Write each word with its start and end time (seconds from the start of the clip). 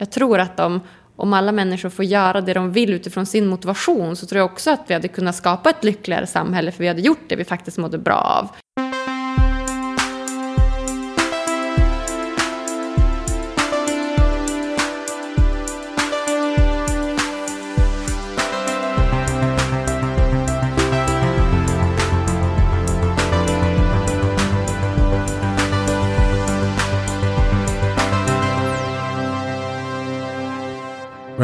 Jag 0.00 0.10
tror 0.10 0.38
att 0.38 0.60
om, 0.60 0.80
om 1.16 1.32
alla 1.32 1.52
människor 1.52 1.88
får 1.88 2.04
göra 2.04 2.40
det 2.40 2.54
de 2.54 2.72
vill 2.72 2.94
utifrån 2.94 3.26
sin 3.26 3.46
motivation 3.46 4.16
så 4.16 4.26
tror 4.26 4.38
jag 4.38 4.52
också 4.52 4.70
att 4.70 4.80
vi 4.86 4.94
hade 4.94 5.08
kunnat 5.08 5.36
skapa 5.36 5.70
ett 5.70 5.84
lyckligare 5.84 6.26
samhälle 6.26 6.72
för 6.72 6.78
vi 6.78 6.88
hade 6.88 7.00
gjort 7.00 7.28
det 7.28 7.36
vi 7.36 7.44
faktiskt 7.44 7.78
mådde 7.78 7.98
bra 7.98 8.14
av. 8.14 8.48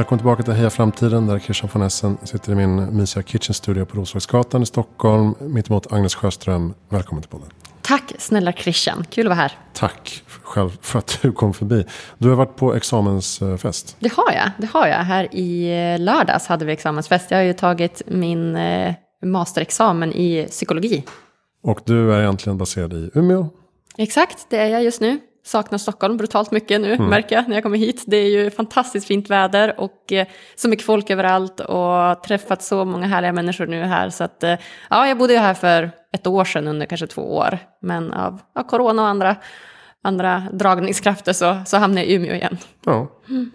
Välkommen 0.07 0.19
tillbaka 0.19 0.43
till 0.43 0.53
Heja 0.53 0.71
Framtiden 0.71 1.27
där 1.27 1.39
Christian 1.39 1.71
von 1.73 1.83
Essen 1.83 2.19
sitter 2.25 2.53
i 2.53 2.55
min 2.55 2.97
mysiga 2.97 3.23
kitchen 3.23 3.55
studio 3.55 3.85
på 3.85 3.99
Roslagsgatan 3.99 4.63
i 4.63 4.67
Stockholm. 4.67 5.35
Mittemot 5.41 5.93
Agnes 5.93 6.15
Sjöström. 6.15 6.75
Välkommen 6.89 7.23
till 7.23 7.31
podden. 7.31 7.49
Tack 7.83 8.13
snälla 8.19 8.53
Christian, 8.53 9.05
kul 9.11 9.27
att 9.27 9.29
vara 9.29 9.35
här. 9.35 9.53
Tack 9.73 10.23
själv 10.43 10.71
för 10.81 10.99
att 10.99 11.19
du 11.23 11.33
kom 11.33 11.55
förbi. 11.55 11.85
Du 12.19 12.29
har 12.29 12.37
varit 12.37 12.57
på 12.57 12.75
examensfest. 12.75 13.97
Det 13.99 14.13
har 14.13 14.33
jag, 14.33 14.51
det 14.59 14.67
har 14.67 14.87
jag. 14.87 14.97
Här 14.97 15.35
i 15.35 15.99
lördags 15.99 16.47
hade 16.47 16.65
vi 16.65 16.73
examensfest. 16.73 17.31
Jag 17.31 17.39
har 17.39 17.45
ju 17.45 17.53
tagit 17.53 18.03
min 18.07 18.57
eh, 18.57 18.95
masterexamen 19.23 20.13
i 20.13 20.47
psykologi. 20.51 21.05
Och 21.63 21.81
du 21.85 22.13
är 22.13 22.21
egentligen 22.21 22.59
baserad 22.59 22.93
i 22.93 23.11
Umeå. 23.15 23.49
Exakt, 23.97 24.47
det 24.51 24.57
är 24.57 24.67
jag 24.67 24.85
just 24.85 25.01
nu 25.01 25.19
saknar 25.47 25.79
Stockholm 25.79 26.17
brutalt 26.17 26.51
mycket 26.51 26.81
nu, 26.81 26.93
mm. 26.95 27.07
märker 27.07 27.37
jag, 27.37 27.49
när 27.49 27.55
jag 27.57 27.63
kommer 27.63 27.79
hit. 27.79 28.05
Det 28.07 28.17
är 28.17 28.29
ju 28.29 28.51
fantastiskt 28.51 29.07
fint 29.07 29.31
väder 29.31 29.81
och 29.81 30.13
eh, 30.13 30.27
så 30.57 30.69
mycket 30.69 30.87
folk 30.87 31.11
överallt 31.11 31.61
och 31.61 32.23
träffat 32.23 32.63
så 32.63 32.85
många 32.85 33.07
härliga 33.07 33.33
människor 33.33 33.67
nu 33.67 33.83
här. 33.83 34.11
Så 34.11 34.25
att, 34.25 34.43
eh, 34.43 34.55
ja, 34.91 35.09
jag 35.09 35.19
bodde 35.19 35.33
ju 35.33 35.39
här 35.39 35.55
för 35.55 35.91
ett 36.13 36.27
år 36.27 36.45
sedan 36.45 36.69
under 36.69 36.87
kanske 36.87 37.07
två 37.07 37.23
år. 37.23 37.59
Men 37.83 38.13
av 38.13 38.41
ja, 38.55 38.63
corona 38.63 39.03
och 39.03 39.09
andra, 39.09 39.37
andra 40.03 40.43
dragningskrafter 40.53 41.33
så, 41.33 41.63
så 41.67 41.77
hamnade 41.77 42.01
jag 42.01 42.11
i 42.11 42.15
Umeå 42.15 42.35
igen. 42.35 42.59
Ja, 42.85 43.09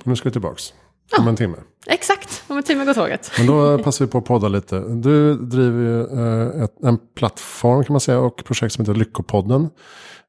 nu 0.03 0.15
ska 0.15 0.29
vi 0.29 0.33
tillbaks. 0.33 0.73
Om 1.19 1.27
en 1.27 1.35
timme. 1.35 1.57
Exakt, 1.87 2.43
om 2.47 2.57
en 2.57 2.63
timme 2.63 2.85
går 2.85 2.93
tåget. 2.93 3.31
Men 3.37 3.47
då 3.47 3.77
passar 3.83 4.05
vi 4.05 4.11
på 4.11 4.17
att 4.17 4.25
podda 4.25 4.47
lite. 4.47 4.79
Du 4.79 5.35
driver 5.35 5.81
ju 5.81 6.01
eh, 6.01 6.63
ett, 6.63 6.83
en 6.83 6.97
plattform 7.15 7.83
kan 7.83 7.93
man 7.93 7.99
säga 7.99 8.19
och 8.19 8.45
projekt 8.45 8.73
som 8.73 8.85
heter 8.85 8.99
Lyckopodden. 8.99 9.69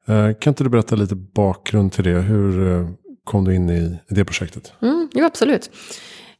Eh, 0.08 0.32
kan 0.32 0.50
inte 0.50 0.64
du 0.64 0.70
berätta 0.70 0.96
lite 0.96 1.14
bakgrund 1.14 1.92
till 1.92 2.04
det? 2.04 2.20
Hur 2.20 2.72
eh, 2.72 2.88
kom 3.24 3.44
du 3.44 3.54
in 3.54 3.70
i 3.70 3.98
det 4.08 4.24
projektet? 4.24 4.72
Mm, 4.82 5.08
jo, 5.14 5.24
absolut. 5.24 5.70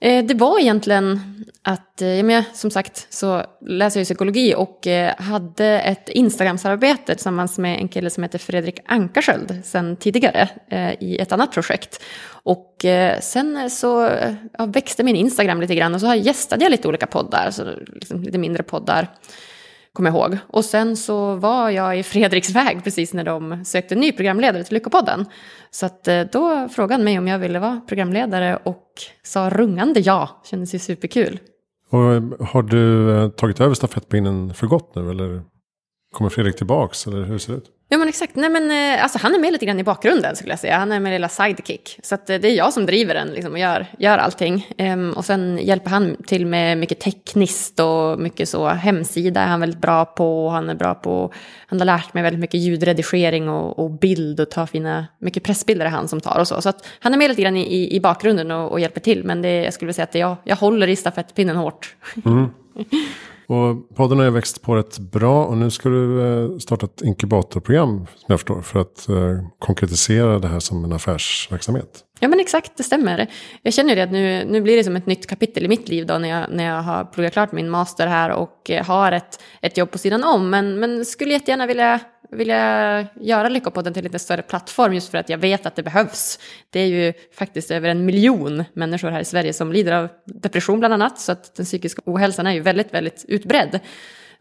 Eh, 0.00 0.24
det 0.24 0.34
var 0.34 0.60
egentligen 0.60 1.20
att, 1.62 1.94
ja, 2.00 2.22
men 2.22 2.42
som 2.54 2.70
sagt 2.70 3.06
så 3.10 3.42
läser 3.66 4.00
jag 4.00 4.04
psykologi 4.04 4.54
och 4.56 4.86
hade 5.18 5.66
ett 5.66 6.08
Instagram-samarbete 6.08 7.14
tillsammans 7.14 7.58
med 7.58 7.78
en 7.78 7.88
kille 7.88 8.10
som 8.10 8.22
heter 8.22 8.38
Fredrik 8.38 8.80
Ankarsköld 8.86 9.60
sen 9.64 9.96
tidigare 9.96 10.48
i 11.00 11.18
ett 11.18 11.32
annat 11.32 11.52
projekt. 11.52 12.02
Och 12.28 12.84
sen 13.20 13.70
så 13.70 14.10
ja, 14.58 14.66
växte 14.66 15.04
min 15.04 15.16
Instagram 15.16 15.60
lite 15.60 15.74
grann 15.74 15.94
och 15.94 16.00
så 16.00 16.14
gästade 16.14 16.64
jag 16.64 16.70
lite 16.70 16.88
olika 16.88 17.06
poddar, 17.06 17.50
så 17.50 17.64
liksom 17.94 18.22
lite 18.22 18.38
mindre 18.38 18.62
poddar 18.62 19.08
kommer 19.92 20.10
jag 20.10 20.16
ihåg. 20.16 20.38
Och 20.46 20.64
sen 20.64 20.96
så 20.96 21.34
var 21.34 21.70
jag 21.70 21.98
i 21.98 22.02
Fredriksväg 22.02 22.80
precis 22.84 23.12
när 23.12 23.24
de 23.24 23.64
sökte 23.64 23.94
ny 23.94 24.12
programledare 24.12 24.64
till 24.64 24.74
Lyckopodden. 24.74 25.26
Så 25.70 25.86
att 25.86 26.08
eh, 26.08 26.20
då 26.32 26.68
frågade 26.68 26.94
han 26.94 27.04
mig 27.04 27.18
om 27.18 27.28
jag 27.28 27.38
ville 27.38 27.58
vara 27.58 27.80
programledare 27.88 28.58
och 28.64 28.86
sa 29.22 29.50
rungande 29.50 30.00
ja. 30.00 30.42
Kändes 30.44 30.74
ju 30.74 30.78
superkul. 30.78 31.40
Och 31.90 32.12
eh, 32.12 32.22
har 32.40 32.62
du 32.62 33.16
eh, 33.16 33.28
tagit 33.28 33.60
över 33.60 33.74
stafettpinnen 33.74 34.54
för 34.54 34.66
gott 34.66 34.94
nu 34.94 35.10
eller 35.10 35.42
kommer 36.12 36.30
Fredrik 36.30 36.56
tillbaks 36.56 37.06
eller 37.06 37.22
hur 37.24 37.38
ser 37.38 37.52
det 37.52 37.58
ut? 37.58 37.70
Ja 37.92 37.98
men 37.98 38.08
exakt, 38.08 38.36
nej 38.36 38.50
men 38.50 38.98
alltså, 39.00 39.18
han 39.22 39.34
är 39.34 39.38
med 39.38 39.52
lite 39.52 39.66
grann 39.66 39.80
i 39.80 39.84
bakgrunden 39.84 40.36
skulle 40.36 40.52
jag 40.52 40.58
säga. 40.58 40.78
Han 40.78 40.92
är 40.92 41.00
min 41.00 41.12
lilla 41.12 41.28
sidekick. 41.28 41.98
Så 42.02 42.14
att, 42.14 42.26
det 42.26 42.44
är 42.44 42.56
jag 42.56 42.72
som 42.72 42.86
driver 42.86 43.14
den 43.14 43.28
liksom, 43.28 43.52
och 43.52 43.58
gör, 43.58 43.86
gör 43.98 44.18
allting. 44.18 44.68
Um, 44.78 45.12
och 45.12 45.24
sen 45.24 45.58
hjälper 45.62 45.90
han 45.90 46.16
till 46.26 46.46
med 46.46 46.78
mycket 46.78 47.00
tekniskt 47.00 47.80
och 47.80 48.18
mycket 48.18 48.48
så. 48.48 48.68
Hemsida 48.68 49.40
är 49.40 49.46
han 49.46 49.60
väldigt 49.60 49.80
bra 49.80 50.04
på. 50.04 50.48
Han 50.48 50.70
är 50.70 50.74
bra 50.74 50.94
på, 50.94 51.32
han 51.66 51.80
har 51.80 51.86
lärt 51.86 52.14
mig 52.14 52.22
väldigt 52.22 52.40
mycket 52.40 52.60
ljudredigering 52.60 53.48
och, 53.48 53.78
och 53.78 53.90
bild 53.90 54.40
och 54.40 54.50
ta 54.50 54.66
fina, 54.66 55.06
mycket 55.18 55.42
pressbilder 55.42 55.86
är 55.86 55.90
han 55.90 56.08
som 56.08 56.20
tar 56.20 56.38
och 56.38 56.48
så. 56.48 56.62
Så 56.62 56.72
han 56.98 57.14
är 57.14 57.18
med 57.18 57.28
lite 57.28 57.42
grann 57.42 57.56
i, 57.56 57.96
i 57.96 58.00
bakgrunden 58.00 58.50
och, 58.50 58.72
och 58.72 58.80
hjälper 58.80 59.00
till. 59.00 59.24
Men 59.24 59.42
det, 59.42 59.64
jag 59.64 59.74
skulle 59.74 59.86
vilja 59.86 59.94
säga 59.94 60.04
att 60.04 60.12
det, 60.12 60.18
jag, 60.18 60.36
jag 60.44 60.56
håller 60.56 60.88
i 60.88 60.96
stafettpinnen 60.96 61.56
hårt. 61.56 61.96
Mm. 62.24 62.48
Och 63.52 63.96
podden 63.96 64.18
har 64.18 64.24
ju 64.24 64.30
växt 64.30 64.62
på 64.62 64.76
rätt 64.76 64.98
bra 64.98 65.44
och 65.44 65.56
nu 65.56 65.70
ska 65.70 65.88
du 65.88 66.20
eh, 66.20 66.58
starta 66.58 66.86
ett 66.86 67.02
inkubatorprogram 67.02 67.96
som 67.96 68.26
jag 68.26 68.40
förstår 68.40 68.62
för 68.62 68.80
att 68.80 69.08
eh, 69.08 69.16
konkretisera 69.58 70.38
det 70.38 70.48
här 70.48 70.60
som 70.60 70.84
en 70.84 70.92
affärsverksamhet. 70.92 72.04
Ja 72.20 72.28
men 72.28 72.40
exakt, 72.40 72.72
det 72.76 72.82
stämmer. 72.82 73.26
Jag 73.62 73.74
känner 73.74 73.96
det 73.96 74.02
att 74.02 74.12
nu, 74.12 74.44
nu 74.44 74.60
blir 74.60 74.76
det 74.76 74.84
som 74.84 74.96
ett 74.96 75.06
nytt 75.06 75.26
kapitel 75.26 75.64
i 75.64 75.68
mitt 75.68 75.88
liv 75.88 76.06
då 76.06 76.18
när 76.18 76.28
jag, 76.28 76.46
när 76.50 76.64
jag 76.64 76.82
har 76.82 77.04
pluggat 77.04 77.32
klart 77.32 77.52
min 77.52 77.70
master 77.70 78.06
här 78.06 78.30
och 78.30 78.70
eh, 78.70 78.84
har 78.84 79.12
ett, 79.12 79.42
ett 79.62 79.76
jobb 79.76 79.90
på 79.90 79.98
sidan 79.98 80.24
om. 80.24 80.50
Men, 80.50 80.80
men 80.80 81.04
skulle 81.04 81.32
jättegärna 81.32 81.66
vilja 81.66 82.00
vilja 82.32 83.06
göra 83.20 83.48
Lyckopodden 83.48 83.92
till 83.92 84.00
en 84.00 84.04
lite 84.04 84.18
större 84.18 84.42
plattform 84.42 84.94
just 84.94 85.10
för 85.10 85.18
att 85.18 85.28
jag 85.28 85.38
vet 85.38 85.66
att 85.66 85.76
det 85.76 85.82
behövs. 85.82 86.38
Det 86.70 86.80
är 86.80 86.86
ju 86.86 87.12
faktiskt 87.38 87.70
över 87.70 87.88
en 87.88 88.04
miljon 88.04 88.64
människor 88.74 89.10
här 89.10 89.20
i 89.20 89.24
Sverige 89.24 89.52
som 89.52 89.72
lider 89.72 89.92
av 89.92 90.08
depression 90.26 90.78
bland 90.78 90.94
annat, 90.94 91.20
så 91.20 91.32
att 91.32 91.54
den 91.54 91.66
psykiska 91.66 92.02
ohälsan 92.04 92.46
är 92.46 92.52
ju 92.52 92.60
väldigt, 92.60 92.94
väldigt 92.94 93.24
utbredd. 93.28 93.80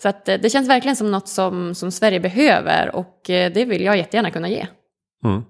Så 0.02 0.10
att 0.10 0.30
eh, 0.30 0.38
det 0.42 0.50
känns 0.50 0.70
verkligen 0.70 0.96
som 0.96 1.12
något 1.12 1.28
som, 1.28 1.76
som 1.76 1.92
Sverige 1.92 2.20
behöver 2.20 2.96
och 2.96 3.30
eh, 3.30 3.52
det 3.54 3.66
vill 3.66 3.82
jag 3.82 3.98
jättegärna 3.98 4.32
kunna 4.32 4.50
ge. 4.50 4.68
Mm. 5.24 5.44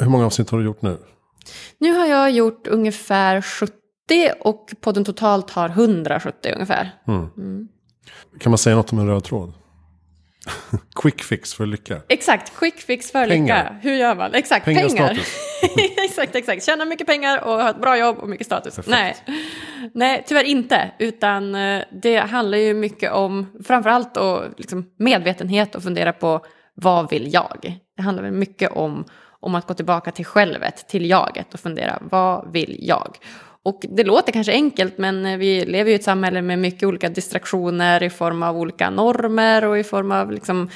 Hur 0.00 0.08
många 0.08 0.26
avsnitt 0.26 0.50
har 0.50 0.58
du 0.58 0.64
gjort 0.64 0.82
nu? 0.82 0.98
Nu 1.78 1.92
har 1.92 2.06
jag 2.06 2.30
gjort 2.30 2.66
ungefär 2.66 3.42
70 3.42 3.74
och 4.40 4.70
podden 4.80 5.04
totalt 5.04 5.50
har 5.50 5.68
170 5.68 6.52
ungefär. 6.54 6.90
Mm. 7.08 7.28
Mm. 7.36 7.68
Kan 8.40 8.50
man 8.50 8.58
säga 8.58 8.76
något 8.76 8.92
om 8.92 8.98
en 8.98 9.06
röd 9.06 9.24
tråd? 9.24 9.52
quick 10.94 11.22
fix 11.22 11.54
för 11.54 11.66
lycka. 11.66 12.00
Exakt, 12.08 12.58
quick 12.58 12.80
fix 12.80 13.12
för 13.12 13.26
pengar. 13.26 13.64
lycka. 13.64 13.76
Hur 13.82 13.94
gör 13.94 14.14
man? 14.14 14.34
Exakt, 14.34 14.64
pengar. 14.64 14.88
pengar. 14.88 15.20
exakt, 16.04 16.34
exakt. 16.34 16.64
Tjäna 16.64 16.84
mycket 16.84 17.06
pengar 17.06 17.44
och 17.44 17.52
ha 17.52 17.70
ett 17.70 17.80
bra 17.80 17.98
jobb 17.98 18.18
och 18.18 18.28
mycket 18.28 18.46
status. 18.46 18.80
Nej. 18.86 19.16
Nej, 19.94 20.24
tyvärr 20.26 20.44
inte. 20.44 20.90
Utan 20.98 21.54
eh, 21.54 21.82
det 22.02 22.16
handlar 22.16 22.58
ju 22.58 22.74
mycket 22.74 23.12
om 23.12 23.62
framförallt 23.64 24.16
och 24.16 24.44
liksom 24.56 24.90
medvetenhet 24.98 25.74
och 25.74 25.82
fundera 25.82 26.12
på 26.12 26.44
vad 26.74 27.10
vill 27.10 27.34
jag? 27.34 27.78
Det 27.96 28.02
handlar 28.02 28.22
väl 28.22 28.32
mycket 28.32 28.72
om, 28.72 29.04
om 29.40 29.54
att 29.54 29.66
gå 29.66 29.74
tillbaka 29.74 30.12
till 30.12 30.24
självet, 30.24 30.88
till 30.88 31.10
jaget 31.10 31.54
och 31.54 31.60
fundera 31.60 31.98
vad 32.00 32.52
vill 32.52 32.76
jag? 32.80 33.16
Och 33.62 33.84
det 33.88 34.04
låter 34.04 34.32
kanske 34.32 34.52
enkelt 34.52 34.98
men 34.98 35.26
eh, 35.26 35.36
vi 35.36 35.64
lever 35.64 35.90
ju 35.90 35.92
i 35.92 35.98
ett 35.98 36.04
samhälle 36.04 36.42
med 36.42 36.58
mycket 36.58 36.88
olika 36.88 37.08
distraktioner 37.08 38.02
i 38.02 38.10
form 38.10 38.42
av 38.42 38.58
olika 38.58 38.90
normer 38.90 39.64
och 39.64 39.78
i 39.78 39.84
form 39.84 40.12
av 40.12 40.32
liksom, 40.32 40.70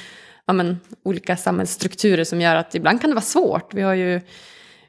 ja, 0.47 0.53
men, 0.53 0.81
olika 1.05 1.37
samhällsstrukturer 1.37 2.25
som 2.25 2.41
gör 2.41 2.56
att 2.56 2.75
ibland 2.75 3.00
kan 3.00 3.11
det 3.11 3.15
vara 3.15 3.23
svårt. 3.23 3.75
Vi 3.75 3.83
har 3.83 3.94
ju, 3.94 4.21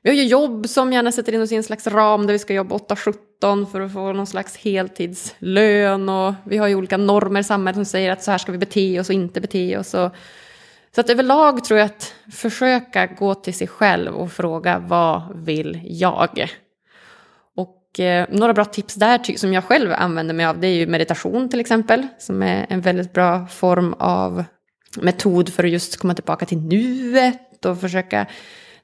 vi 0.01 0.09
har 0.09 0.15
ju 0.15 0.23
jobb 0.23 0.69
som 0.69 0.93
gärna 0.93 1.11
sätter 1.11 1.33
in 1.33 1.41
oss 1.41 1.51
i 1.51 1.55
en 1.55 1.63
slags 1.63 1.87
ram 1.87 2.27
där 2.27 2.33
vi 2.33 2.39
ska 2.39 2.53
jobba 2.53 2.77
8-17 2.77 3.65
för 3.65 3.81
att 3.81 3.93
få 3.93 4.13
någon 4.13 4.27
slags 4.27 4.57
heltidslön 4.57 6.09
och 6.09 6.33
vi 6.45 6.57
har 6.57 6.67
ju 6.67 6.75
olika 6.75 6.97
normer 6.97 7.39
i 7.39 7.43
samhället 7.43 7.75
som 7.75 7.85
säger 7.85 8.11
att 8.11 8.23
så 8.23 8.31
här 8.31 8.37
ska 8.37 8.51
vi 8.51 8.57
bete 8.57 8.99
oss 8.99 9.09
och 9.09 9.15
inte 9.15 9.41
bete 9.41 9.77
oss. 9.77 9.93
Och, 9.93 10.11
så 10.95 11.01
att 11.01 11.09
överlag 11.09 11.63
tror 11.63 11.79
jag 11.79 11.85
att 11.85 12.13
försöka 12.33 13.05
gå 13.05 13.35
till 13.35 13.53
sig 13.53 13.67
själv 13.67 14.15
och 14.15 14.31
fråga 14.31 14.79
vad 14.79 15.21
vill 15.35 15.81
jag? 15.83 16.49
Eh, 17.99 18.25
några 18.29 18.53
bra 18.53 18.65
tips 18.65 18.95
där 18.95 19.37
som 19.37 19.53
jag 19.53 19.63
själv 19.63 19.93
använder 19.93 20.33
mig 20.33 20.45
av 20.45 20.59
det 20.59 20.67
är 20.67 20.73
ju 20.73 20.87
meditation 20.87 21.49
till 21.49 21.59
exempel. 21.59 22.07
Som 22.19 22.43
är 22.43 22.65
en 22.69 22.81
väldigt 22.81 23.13
bra 23.13 23.47
form 23.47 23.93
av 23.99 24.43
metod 25.01 25.53
för 25.53 25.63
att 25.63 25.69
just 25.69 25.97
komma 25.97 26.13
tillbaka 26.13 26.45
till 26.45 26.57
nuet 26.57 27.65
och 27.65 27.81
försöka 27.81 28.27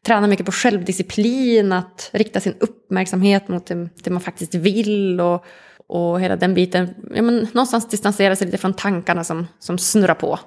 träna 0.06 0.28
mycket 0.28 0.46
på 0.46 0.52
självdisciplin, 0.52 1.72
att 1.72 2.10
rikta 2.14 2.40
sin 2.40 2.54
uppmärksamhet 2.60 3.48
mot 3.48 3.66
det, 3.66 3.90
det 4.04 4.10
man 4.10 4.22
faktiskt 4.22 4.56
vill 4.56 5.22
och, 5.22 5.46
och 5.88 6.22
hela 6.22 6.36
den 6.36 6.54
biten. 6.54 6.96
Ja, 7.16 7.22
men, 7.22 7.48
någonstans 7.54 7.90
distansera 7.90 8.36
sig 8.36 8.46
lite 8.46 8.58
från 8.58 8.74
tankarna 8.74 9.24
som, 9.24 9.48
som 9.60 9.78
snurrar 9.78 10.14
på. 10.14 10.40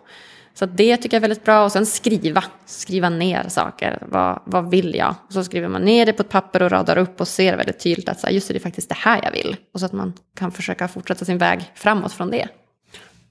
Så 0.55 0.67
det 0.67 0.97
tycker 0.97 1.17
jag 1.17 1.19
är 1.19 1.29
väldigt 1.29 1.45
bra. 1.45 1.65
Och 1.65 1.73
sen 1.73 1.87
skriva. 1.87 2.45
Skriva 2.67 3.09
ner 3.09 3.49
saker. 3.49 3.99
Vad, 4.07 4.43
vad 4.45 4.71
vill 4.71 4.95
jag? 4.95 5.15
Och 5.27 5.33
så 5.33 5.45
skriver 5.45 5.69
man 5.69 5.83
ner 5.83 6.07
det 6.07 6.13
på 6.13 6.23
ett 6.23 6.29
papper 6.29 6.63
och 6.63 6.71
radar 6.71 6.99
upp 6.99 7.21
och 7.21 7.29
ser 7.29 7.57
väldigt 7.57 7.79
tydligt 7.79 8.09
att 8.09 8.21
så 8.21 8.27
här, 8.27 8.35
just 8.35 8.49
det, 8.49 8.55
det 8.55 8.59
är 8.59 8.63
faktiskt 8.63 8.89
det 8.89 8.95
här 8.99 9.21
jag 9.23 9.33
vill. 9.33 9.57
Och 9.75 9.81
så 9.81 9.87
att 9.87 9.93
man 9.93 10.13
kan 10.37 10.53
försöka 10.53 10.89
fortsätta 10.89 11.25
sin 11.25 11.39
väg 11.39 11.73
framåt 11.75 12.13
från 12.13 12.31
det. 12.31 12.49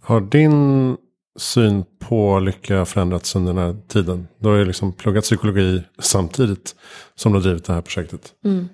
Har 0.02 0.22
din 0.22 0.98
syn 1.40 1.86
på 2.00 2.40
lycka 2.40 2.86
förändrats 2.86 3.36
under 3.36 3.54
den 3.54 3.64
här 3.64 3.76
tiden? 3.88 4.28
Du 4.40 4.50
har 4.50 4.56
ju 4.56 4.66
liksom 4.66 4.94
pluggat 4.94 5.24
psykologi 5.24 5.84
samtidigt 6.00 6.76
som 7.16 7.31
du 7.31 7.38
har 7.38 7.44
drivit 7.44 7.66
det 7.66 7.74
här 7.74 7.81
projektet. 7.81 8.34
Mm. 8.46 8.69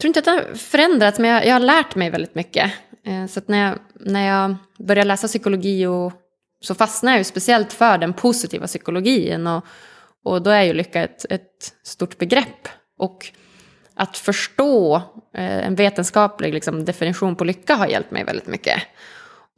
tror 0.00 0.08
inte 0.08 0.18
att 0.18 0.24
det 0.24 0.30
har 0.30 0.54
förändrats, 0.54 1.18
men 1.18 1.30
jag, 1.30 1.46
jag 1.46 1.52
har 1.52 1.60
lärt 1.60 1.94
mig 1.94 2.10
väldigt 2.10 2.34
mycket. 2.34 2.72
Eh, 3.06 3.26
så 3.26 3.38
att 3.38 3.48
när 3.48 3.68
jag, 3.68 3.78
när 4.00 4.26
jag 4.26 4.56
började 4.78 5.08
läsa 5.08 5.26
psykologi 5.26 5.86
och, 5.86 6.12
så 6.60 6.74
fastnar 6.74 7.12
jag 7.12 7.18
ju 7.18 7.24
speciellt 7.24 7.72
för 7.72 7.98
den 7.98 8.12
positiva 8.12 8.66
psykologin. 8.66 9.46
Och, 9.46 9.64
och 10.24 10.42
då 10.42 10.50
är 10.50 10.62
ju 10.62 10.72
lycka 10.72 11.02
ett, 11.02 11.26
ett 11.30 11.72
stort 11.82 12.18
begrepp. 12.18 12.68
Och 12.98 13.26
att 13.94 14.16
förstå 14.16 14.96
eh, 15.34 15.66
en 15.66 15.74
vetenskaplig 15.74 16.54
liksom, 16.54 16.84
definition 16.84 17.36
på 17.36 17.44
lycka 17.44 17.74
har 17.74 17.86
hjälpt 17.86 18.10
mig 18.10 18.24
väldigt 18.24 18.46
mycket. 18.46 18.82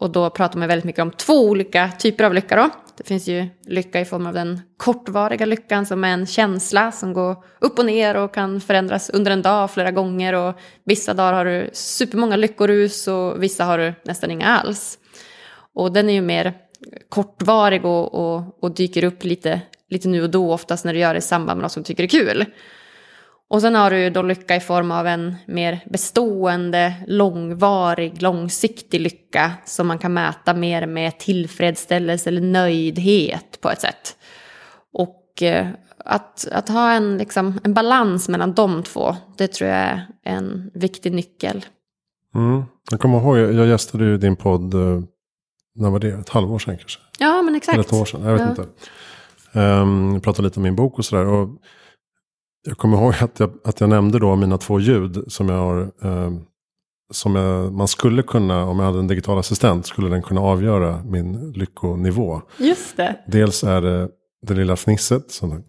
Och 0.01 0.11
då 0.11 0.31
pratar 0.31 0.59
man 0.59 0.69
väldigt 0.69 0.85
mycket 0.85 1.03
om 1.03 1.11
två 1.11 1.49
olika 1.49 1.91
typer 1.99 2.25
av 2.25 2.35
lycka 2.35 2.57
då. 2.57 2.71
Det 2.97 3.05
finns 3.05 3.29
ju 3.29 3.47
lycka 3.67 4.01
i 4.01 4.05
form 4.05 4.27
av 4.27 4.35
den 4.35 4.61
kortvariga 4.77 5.47
lyckan 5.47 5.87
som 5.87 6.05
är 6.05 6.09
en 6.09 6.27
känsla 6.27 6.93
som 6.93 7.13
går 7.13 7.45
upp 7.61 7.79
och 7.79 7.87
ner 7.87 8.17
och 8.17 8.35
kan 8.35 8.61
förändras 8.61 9.11
under 9.11 9.31
en 9.31 9.43
dag 9.43 9.71
flera 9.71 9.91
gånger. 9.91 10.33
Och 10.33 10.55
vissa 10.85 11.15
dagar 11.15 11.33
har 11.33 11.45
du 11.45 11.71
supermånga 11.73 12.37
lyckorus 12.37 13.09
och 13.09 13.43
vissa 13.43 13.65
har 13.65 13.79
du 13.79 13.95
nästan 14.05 14.31
inga 14.31 14.47
alls. 14.47 14.99
Och 15.75 15.93
den 15.93 16.09
är 16.09 16.13
ju 16.13 16.21
mer 16.21 16.55
kortvarig 17.09 17.85
och, 17.85 18.15
och, 18.15 18.63
och 18.63 18.75
dyker 18.75 19.05
upp 19.05 19.25
lite, 19.25 19.61
lite 19.91 20.09
nu 20.09 20.23
och 20.23 20.31
då, 20.31 20.53
oftast 20.53 20.85
när 20.85 20.93
du 20.93 20.99
gör 20.99 21.15
det 21.15 21.19
i 21.19 21.23
samband 21.23 21.59
med 21.59 21.63
något 21.63 21.73
som 21.73 21.83
du 21.83 21.87
tycker 21.87 22.05
är 22.05 22.09
kul. 22.09 22.45
Och 23.53 23.61
sen 23.61 23.75
har 23.75 23.91
du 23.91 23.99
ju 23.99 24.11
då 24.11 24.23
lycka 24.23 24.57
i 24.57 24.61
form 24.61 24.91
av 24.91 25.07
en 25.07 25.35
mer 25.47 25.81
bestående, 25.91 26.95
långvarig, 27.07 28.23
långsiktig 28.23 29.01
lycka 29.01 29.53
som 29.65 29.87
man 29.87 29.99
kan 29.99 30.15
mäta 30.15 30.55
mer 30.55 30.87
med 30.87 31.19
tillfredsställelse 31.19 32.31
eller 32.31 32.41
nöjdhet 32.41 33.59
på 33.61 33.71
ett 33.71 33.81
sätt. 33.81 34.17
Och 34.93 35.43
eh, 35.43 35.67
att, 36.05 36.49
att 36.53 36.69
ha 36.69 36.93
en, 36.93 37.19
liksom, 37.19 37.61
en 37.65 37.75
balans 37.75 38.29
mellan 38.29 38.53
de 38.53 38.83
två, 38.83 39.17
det 39.37 39.49
tror 39.49 39.71
jag 39.71 39.79
är 39.79 40.07
en 40.25 40.71
viktig 40.75 41.13
nyckel. 41.13 41.65
Mm. 42.35 42.63
Jag 42.91 43.01
kommer 43.01 43.19
ihåg, 43.19 43.39
jag 43.39 43.67
gästade 43.67 44.05
ju 44.05 44.19
din 44.19 44.37
podd, 44.37 44.75
eh, 44.75 45.01
när 45.75 45.91
var 45.91 45.99
det? 45.99 46.09
Ett 46.09 46.29
halvår 46.29 46.59
sedan 46.59 46.77
kanske? 46.79 47.01
Ja, 47.19 47.43
men 47.43 47.55
exakt. 47.55 47.75
Eller 47.75 47.85
ett 47.85 47.93
år 47.93 48.05
sedan, 48.05 48.23
jag 48.23 48.33
vet 48.33 48.41
ja. 48.41 48.49
inte. 48.51 48.67
Um, 49.59 50.13
jag 50.13 50.23
pratade 50.23 50.49
lite 50.49 50.59
om 50.59 50.63
min 50.63 50.77
bok 50.77 50.99
och 50.99 51.05
sådär. 51.05 51.49
Jag 52.69 52.79
kommer 52.79 52.97
ihåg 52.97 53.15
att 53.21 53.41
jag, 53.41 53.53
att 53.65 53.81
jag 53.81 53.91
nämnde 53.91 54.19
då 54.19 54.37
mina 54.37 54.59
två 54.59 54.81
ljud 54.81 55.25
som 55.27 55.49
jag 55.49 55.57
har. 55.57 55.81
Eh, 56.03 56.33
som 57.11 57.37
jag, 57.37 57.73
man 57.73 57.89
skulle 57.89 58.23
kunna, 58.23 58.65
om 58.65 58.79
jag 58.79 58.87
hade 58.87 58.99
en 58.99 59.07
digital 59.07 59.39
assistent, 59.39 59.87
skulle 59.87 60.09
den 60.09 60.23
kunna 60.23 60.41
avgöra 60.41 61.03
min 61.05 61.53
lyckonivå. 61.53 62.43
Just 62.57 62.97
det. 62.97 63.17
Dels 63.27 63.65
är 63.65 63.81
det 63.81 64.09
det 64.47 64.55
lilla 64.55 64.77
fnisset. 64.77 65.31
Som, 65.31 65.63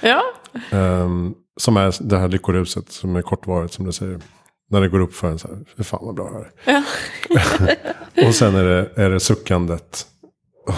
ja. 0.00 0.22
eh, 0.72 1.08
som 1.60 1.76
är 1.76 2.08
det 2.08 2.18
här 2.18 2.28
lyckoruset 2.28 2.92
som 2.92 3.16
är 3.16 3.22
kortvarigt 3.22 3.74
som 3.74 3.86
du 3.86 3.92
säger. 3.92 4.20
När 4.70 4.80
det 4.80 4.88
går 4.88 5.00
upp 5.00 5.14
för 5.14 5.28
en 5.28 5.38
så 5.38 5.48
här, 5.48 5.58
fy 5.76 5.82
fan 5.82 6.00
vad 6.02 6.14
bra 6.14 6.30
det 6.30 6.70
är. 6.70 6.82
Ja. 8.16 8.28
och 8.28 8.34
sen 8.34 8.54
är 8.54 8.64
det, 8.64 8.90
är 8.94 9.10
det 9.10 9.20
suckandet. 9.20 10.06
Oh, 10.66 10.74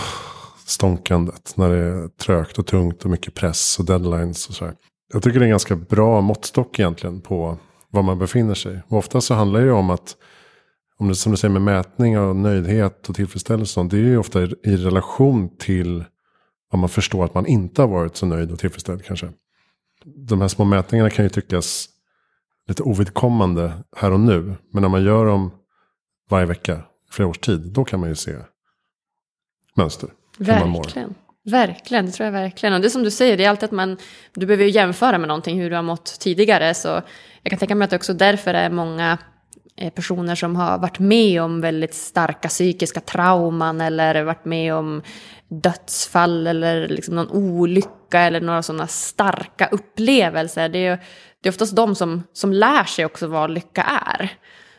stånkandet. 0.67 1.53
När 1.57 1.71
det 1.71 1.77
är 1.77 2.09
trögt 2.09 2.59
och 2.59 2.67
tungt 2.67 3.05
och 3.05 3.11
mycket 3.11 3.35
press 3.35 3.79
och 3.79 3.85
deadlines 3.85 4.49
och 4.49 4.55
så 4.55 4.65
här. 4.65 4.75
Jag 5.13 5.23
tycker 5.23 5.39
det 5.39 5.43
är 5.43 5.47
en 5.47 5.51
ganska 5.51 5.77
bra 5.77 6.21
måttstock 6.21 6.79
egentligen 6.79 7.21
på 7.21 7.59
var 7.91 8.03
man 8.03 8.19
befinner 8.19 8.55
sig. 8.55 8.83
Och 8.89 8.99
ofta 8.99 9.21
så 9.21 9.35
handlar 9.35 9.61
det 9.61 9.67
ju 9.67 9.73
om 9.73 9.91
att, 9.91 10.17
om 10.99 11.09
det, 11.09 11.15
som 11.15 11.33
du 11.33 11.39
säger 11.39 11.53
med 11.53 11.63
mätning 11.63 12.19
och 12.19 12.37
nöjdhet 12.37 13.09
och 13.09 13.15
tillfredsställelse. 13.15 13.83
Det 13.91 13.97
är 13.97 14.01
ju 14.01 14.19
ofta 14.19 14.43
i, 14.43 14.55
i 14.65 14.77
relation 14.77 15.57
till 15.57 16.05
vad 16.71 16.79
man 16.79 16.89
förstår 16.89 17.25
att 17.25 17.35
man 17.35 17.47
inte 17.47 17.83
har 17.83 17.89
varit 17.89 18.17
så 18.17 18.27
nöjd 18.27 18.53
och 18.53 18.59
tillfredsställd 18.59 19.05
kanske. 19.05 19.29
De 20.05 20.41
här 20.41 20.49
små 20.49 20.65
mätningarna 20.65 21.11
kan 21.11 21.25
ju 21.25 21.29
tyckas 21.29 21.89
lite 22.73 22.83
ovidkommande 22.83 23.73
här 23.97 24.11
och 24.11 24.21
nu. 24.21 24.55
Men 24.71 24.83
när 24.83 24.89
man 24.89 25.05
gör 25.05 25.27
dem 25.27 25.51
varje 26.31 26.47
vecka, 26.47 26.81
flera 27.11 27.29
års 27.29 27.39
tid, 27.39 27.61
då 27.61 27.85
kan 27.85 28.01
man 28.01 28.09
ju 28.09 28.15
se 28.15 28.33
mönster. 29.75 30.09
Verkligen. 30.39 31.15
Verkligen, 31.45 32.07
det 32.07 32.13
tror 32.13 32.25
jag 32.25 32.33
verkligen. 32.33 32.75
Och 32.75 32.81
det 32.81 32.87
är 32.87 32.91
som 32.91 33.03
du 33.03 33.11
säger, 33.11 33.37
det 33.37 33.45
är 33.45 33.51
alltid 33.51 33.65
att 33.65 33.73
man, 33.73 33.97
du 34.35 34.47
behöver 34.47 34.65
ju 34.65 34.71
jämföra 34.71 35.19
med 35.19 35.29
någonting, 35.29 35.61
hur 35.61 35.71
du 35.71 35.77
har 35.77 35.83
mått 35.83 36.21
tidigare. 36.21 36.75
Så 36.75 36.89
jag 37.43 37.51
kan 37.51 37.59
tänka 37.59 37.75
mig 37.75 37.85
att 37.85 37.91
det 37.91 37.97
också 37.97 38.15
därför 38.15 38.55
är 38.55 38.71
många 38.71 39.19
eh, 39.77 39.93
personer 39.93 40.35
som 40.35 40.57
har 40.57 40.79
varit 40.79 40.99
med 40.99 41.43
om 41.43 41.61
väldigt 41.61 41.95
starka 41.95 42.49
psykiska 42.49 43.01
trauman 43.01 43.81
eller 43.81 44.25
varit 44.25 44.45
med 44.45 44.75
om 44.75 45.03
dödsfall 45.61 46.47
eller 46.47 46.89
liksom 46.89 47.15
någon 47.15 47.31
olycka 47.31 48.21
eller 48.21 48.41
några 48.41 48.63
sådana 48.63 48.87
starka 48.87 49.67
upplevelser. 49.67 50.69
Det 50.69 50.87
är, 50.87 51.05
det 51.43 51.49
är 51.49 51.53
oftast 51.53 51.77
de 51.77 51.95
som, 51.95 52.23
som 52.33 52.53
lär 52.53 52.85
sig 52.85 53.05
också 53.05 53.27
vad 53.27 53.51
lycka 53.51 53.83
är. 53.83 54.33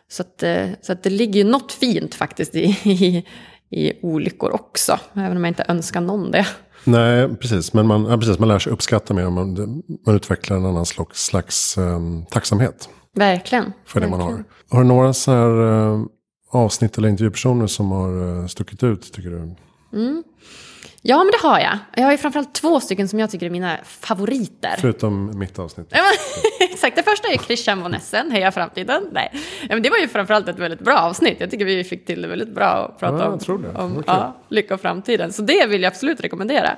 Så, 0.07 0.21
att, 0.21 0.43
eh, 0.43 0.67
så 0.81 0.91
att 0.91 1.03
det 1.03 1.09
ligger 1.09 1.43
ju 1.43 1.49
något 1.49 1.71
fint 1.71 2.15
faktiskt 2.15 2.55
i, 2.55 2.63
i 2.83 3.25
i 3.73 3.93
olyckor 4.01 4.51
också. 4.51 4.99
Även 5.13 5.37
om 5.37 5.43
jag 5.43 5.51
inte 5.51 5.65
önskar 5.67 6.01
någon 6.01 6.31
det. 6.31 6.47
Nej, 6.83 7.35
precis. 7.35 7.73
Men 7.73 7.87
man, 7.87 8.05
ja, 8.05 8.17
precis, 8.17 8.39
man 8.39 8.47
lär 8.47 8.59
sig 8.59 8.73
uppskatta 8.73 9.13
mer. 9.13 9.29
Man, 9.29 9.83
man 10.05 10.15
utvecklar 10.15 10.57
en 10.57 10.65
annan 10.65 10.85
slags, 10.85 11.25
slags 11.25 11.77
um, 11.77 12.25
tacksamhet. 12.25 12.89
Verkligen. 13.15 13.73
För 13.85 13.99
det 13.99 14.05
verkligen. 14.05 14.25
man 14.25 14.37
har. 14.37 14.43
Har 14.69 14.81
du 14.81 14.87
några 14.87 15.13
så 15.13 15.31
här 15.31 15.61
uh, 15.61 16.05
avsnitt 16.51 16.97
eller 16.97 17.09
intervjupersoner 17.09 17.67
som 17.67 17.91
har 17.91 18.23
uh, 18.23 18.47
stuckit 18.47 18.83
ut 18.83 19.13
tycker 19.13 19.29
du? 19.29 19.55
Mm. 19.94 20.24
Ja, 21.06 21.18
men 21.18 21.31
det 21.31 21.48
har 21.48 21.60
jag. 21.60 21.78
Jag 21.95 22.04
har 22.04 22.12
ju 22.12 22.18
framförallt 22.18 22.54
två 22.54 22.80
stycken 22.80 23.07
som 23.07 23.19
jag 23.19 23.31
tycker 23.31 23.45
är 23.45 23.50
mina 23.50 23.78
favoriter. 23.84 24.75
Förutom 24.78 25.40
mitt 25.40 25.60
avsnitt. 25.60 25.94
Exakt, 26.60 26.95
det 26.95 27.04
första 27.04 27.28
är 27.28 27.38
Christian 27.38 27.81
von 27.81 27.94
Essen, 27.94 28.31
Heja 28.31 28.51
framtiden. 28.51 29.10
Nej, 29.12 29.30
ja, 29.62 29.68
men 29.69 29.81
det 29.81 29.90
var 29.90 29.98
ju 29.98 30.07
framförallt 30.07 30.48
ett 30.48 30.60
väldigt 30.60 30.80
bra 30.80 31.00
avsnitt. 31.00 31.38
Jag 31.40 31.51
tycker 31.51 31.66
vi 31.66 31.84
fick 31.84 32.06
till 32.06 32.22
det 32.22 32.28
väldigt 32.28 32.56
bra 32.56 32.66
att 32.66 33.00
prata 33.00 33.38
ja, 33.48 33.54
om, 33.54 33.72
om 33.75 34.04
ja, 34.07 34.38
lycka 34.50 34.74
och 34.74 34.81
framtiden. 34.81 35.34
Så 35.34 35.42
det 35.42 35.66
vill 35.68 35.81
jag 35.81 35.92
absolut 35.92 36.22
rekommendera. 36.22 36.78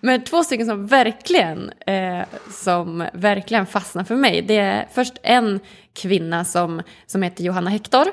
Men 0.00 0.24
två 0.24 0.44
stycken 0.44 0.66
som 0.66 0.86
verkligen, 0.86 1.72
eh, 1.86 2.22
som 2.50 3.04
verkligen 3.12 3.66
fastnar 3.66 4.04
för 4.04 4.16
mig. 4.16 4.42
Det 4.42 4.56
är 4.56 4.88
först 4.92 5.14
en 5.22 5.60
kvinna 5.92 6.44
som, 6.44 6.82
som 7.06 7.22
heter 7.22 7.44
Johanna 7.44 7.70
Hector. 7.70 8.04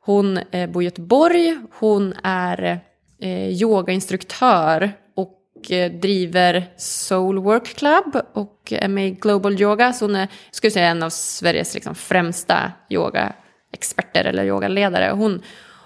Hon 0.00 0.38
eh, 0.38 0.70
bor 0.70 0.82
i 0.82 0.84
Göteborg. 0.84 1.58
Hon 1.78 2.14
är 2.22 2.80
eh, 3.20 3.48
yogainstruktör 3.48 4.92
och 5.14 5.70
eh, 5.70 5.92
driver 5.92 6.64
Soul 6.76 7.38
Work 7.38 7.76
Club 7.76 8.16
och 8.32 8.72
är 8.72 8.88
med 8.88 9.08
i 9.08 9.10
Global 9.10 9.60
Yoga. 9.60 9.92
Så 9.92 10.04
hon 10.04 10.16
är, 10.16 10.28
skulle 10.50 10.70
säga, 10.70 10.88
en 10.88 11.02
av 11.02 11.10
Sveriges 11.10 11.74
liksom, 11.74 11.94
främsta 11.94 12.72
yogaexperter 12.90 14.24
eller 14.24 14.44
yogaledare. 14.44 15.10
Hon, 15.14 15.42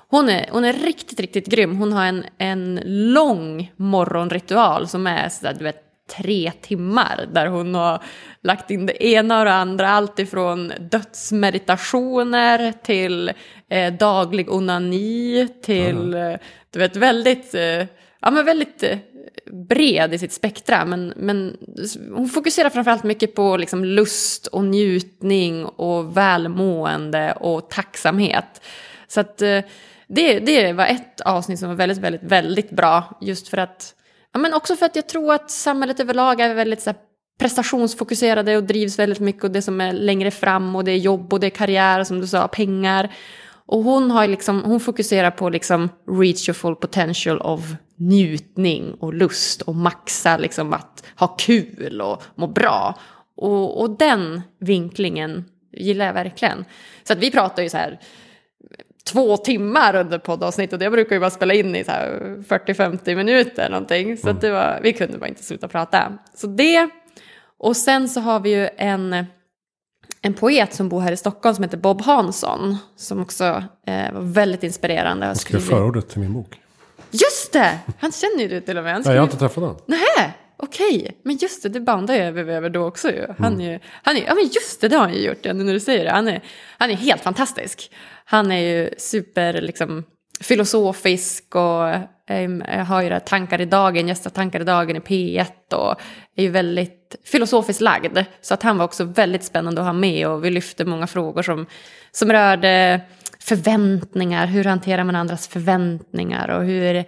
hon, 0.09 0.29
är, 0.29 0.49
hon 0.51 0.65
är 0.65 0.73
riktigt, 0.73 1.21
riktigt 1.21 1.47
grym. 1.47 1.77
Hon 1.77 1.93
har 1.93 2.05
en, 2.07 2.25
en 2.39 2.81
lång 2.85 3.73
morgonritual 3.77 4.89
som 4.89 5.07
är 5.07 5.29
sådär, 5.29 5.55
du 5.59 5.65
vet, 5.65 5.82
tre 6.11 6.53
timmar 6.61 7.29
där 7.33 7.47
hon 7.47 7.75
har 7.75 8.03
lagt 8.43 8.71
in 8.71 8.87
det 8.87 9.05
ena 9.05 9.39
och 9.39 9.45
det 9.45 9.53
andra. 9.53 9.89
Allt 9.89 10.19
ifrån 10.19 10.73
dödsmeditationer 10.81 12.73
till 12.83 13.33
eh, 13.69 13.93
daglig 13.93 14.53
onani 14.53 15.49
till 15.63 16.15
mm. 16.15 16.39
du 16.71 16.79
vet 16.79 16.97
väldigt, 16.97 17.55
eh, 17.55 17.87
ja, 18.21 18.31
men 18.31 18.45
väldigt 18.45 18.83
eh, 18.83 18.99
bred 19.69 20.15
i 20.15 20.19
sitt 20.19 20.33
spektra. 20.33 20.85
Men, 20.85 21.13
men 21.17 21.57
hon 22.15 22.29
fokuserar 22.29 22.71
framförallt 22.71 23.05
mycket 23.05 23.35
på 23.35 23.57
liksom, 23.57 23.85
lust 23.85 24.47
och 24.47 24.65
njutning 24.65 25.65
och 25.65 26.17
välmående 26.17 27.33
och 27.33 27.71
tacksamhet. 27.71 28.63
Så 29.07 29.21
att 29.21 29.43
eh, 29.43 29.61
det, 30.07 30.39
det 30.39 30.73
var 30.73 30.87
ett 30.87 31.21
avsnitt 31.21 31.59
som 31.59 31.69
var 31.69 31.77
väldigt, 31.77 31.99
väldigt, 31.99 32.23
väldigt 32.23 32.71
bra. 32.71 33.19
Just 33.21 33.49
för 33.49 33.59
att 33.59 33.95
Ja, 34.33 34.39
men 34.39 34.55
också 34.55 34.77
för 34.77 34.87
att 34.87 34.97
jag 34.97 35.09
tror 35.09 35.35
att 35.35 35.51
samhället 35.51 36.01
överlag 36.01 36.41
är 36.41 36.55
väldigt 36.55 36.83
så 36.83 36.91
här, 36.91 36.99
prestationsfokuserade 37.39 38.57
och 38.57 38.65
drivs 38.65 38.99
väldigt 38.99 39.21
mycket 39.21 39.45
och 39.45 39.51
det 39.51 39.63
som 39.63 39.81
är 39.81 39.93
längre 39.93 40.31
fram 40.31 40.77
och 40.77 40.85
det 40.85 40.93
är 40.93 40.97
jobb 40.97 41.33
och 41.33 41.41
det 41.41 41.47
är 41.47 41.51
karriär 41.51 42.05
som 42.05 42.21
du 42.21 42.27
sa, 42.27 42.49
pengar. 42.49 43.13
Och 43.67 43.83
hon, 43.83 44.11
har 44.11 44.29
liksom, 44.29 44.63
hon 44.65 44.81
fokuserar 44.81 45.31
på 45.31 45.49
liksom 45.49 45.89
reach 46.09 46.49
your 46.49 46.55
full 46.55 46.77
potential 46.77 47.41
of 47.41 47.61
njutning 47.97 48.95
och 49.01 49.15
lust 49.15 49.63
och 49.63 49.75
maxa 49.75 50.37
liksom 50.37 50.73
att 50.73 51.05
ha 51.17 51.27
kul 51.27 52.01
och 52.01 52.23
må 52.35 52.47
bra. 52.47 52.99
Och, 53.37 53.81
och 53.81 53.91
den 53.91 54.43
vinklingen 54.59 55.45
gillar 55.73 56.07
jag 56.07 56.13
verkligen. 56.15 56.65
Så 57.05 57.13
att 57.13 57.19
vi 57.19 57.31
pratar 57.31 57.63
ju 57.63 57.69
så 57.69 57.77
här 57.77 58.01
två 59.05 59.37
timmar 59.37 59.95
under 59.95 60.19
poddavsnittet. 60.19 60.83
Jag 60.83 60.93
brukar 60.93 61.17
ju 61.17 61.21
bara 61.21 61.31
spela 61.31 61.55
in 61.55 61.77
i 61.77 61.83
40-50 61.83 63.15
minuter 63.15 63.71
någonting. 63.71 64.17
Så 64.17 64.29
mm. 64.29 64.41
det 64.41 64.51
var, 64.51 64.81
vi 64.83 64.93
kunde 64.93 65.19
bara 65.19 65.29
inte 65.29 65.43
sluta 65.43 65.69
prata. 65.69 66.19
Så 66.35 66.47
det. 66.47 66.89
Och 67.59 67.77
sen 67.77 68.09
så 68.09 68.21
har 68.21 68.41
vi 68.41 68.51
ju 68.51 68.69
en, 68.77 69.27
en 70.23 70.35
poet 70.35 70.75
som 70.75 70.89
bor 70.89 71.01
här 71.01 71.13
i 71.13 71.17
Stockholm 71.17 71.55
som 71.55 71.65
heter 71.65 71.79
Bob 71.79 72.03
Hansson. 72.03 72.77
Som 72.97 73.23
också 73.23 73.45
eh, 73.87 74.13
var 74.13 74.21
väldigt 74.21 74.63
inspirerande. 74.63 75.27
Jag 75.27 75.37
skrev 75.37 75.61
förordet 75.61 76.09
till 76.09 76.21
min 76.21 76.33
bok. 76.33 76.59
Just 77.11 77.53
det! 77.53 77.79
Han 77.99 78.13
känner 78.13 78.43
ju 78.43 78.49
du 78.49 78.61
till 78.61 78.79
och 78.79 78.85
med. 78.85 79.03
Nej, 79.05 79.15
jag 79.15 79.21
har 79.21 79.27
inte 79.27 79.37
träffat 79.37 79.63
honom. 79.63 79.77
Nej, 79.87 80.37
okej, 80.57 80.99
okay, 81.01 81.13
men 81.23 81.37
just 81.37 81.63
det, 81.63 81.69
det 81.69 81.81
bandar 81.81 82.15
jag 82.15 82.27
över, 82.27 82.49
över 82.49 82.71
då 82.71 82.85
också 82.85 83.11
ju. 83.11 83.27
Han 83.39 83.61
är 83.61 83.81
han 84.03 84.17
är, 84.17 84.25
ja 84.27 84.35
men 84.35 84.45
just 84.45 84.81
det, 84.81 84.89
det 84.89 84.97
har 84.97 85.05
han 85.05 85.15
ju 85.15 85.27
gjort, 85.27 85.45
när 85.45 85.73
du 85.73 85.81
säger 85.81 86.05
det. 86.05 86.11
Han 86.11 86.29
är, 86.29 86.43
han 86.79 86.91
är 86.91 86.95
helt 86.95 87.23
fantastisk. 87.23 87.91
Han 88.25 88.53
är 88.53 88.59
ju 88.59 88.91
super, 88.99 89.61
liksom, 89.61 90.05
filosofisk 90.41 91.55
och 91.55 91.89
eh, 92.31 92.85
har 92.87 93.03
ju 93.03 93.09
det 93.09 93.21
tankar 93.21 93.61
i 93.61 93.65
dagen, 93.65 94.09
gästar 94.09 94.31
tankar 94.31 94.61
i 94.61 94.65
dagen 94.65 94.97
i 94.97 95.01
P1 95.01 95.75
och 95.75 96.01
är 96.37 96.43
ju 96.43 96.51
väldigt 96.51 97.17
filosofiskt 97.25 97.81
lagd. 97.81 98.19
Så 98.41 98.55
att 98.55 98.63
han 98.63 98.79
var 98.79 98.85
också 98.85 99.05
väldigt 99.05 99.45
spännande 99.45 99.81
att 99.81 99.87
ha 99.87 99.93
med 99.93 100.29
och 100.29 100.45
vi 100.45 100.51
lyfte 100.51 100.85
många 100.85 101.07
frågor 101.07 101.43
som, 101.43 101.67
som 102.11 102.33
rörde 102.33 103.01
förväntningar, 103.39 104.47
hur 104.47 104.65
hanterar 104.65 105.05
man 105.05 105.17
andras 105.17 105.49
förväntningar 105.49 106.49
och 106.49 106.65
hur, 106.65 107.05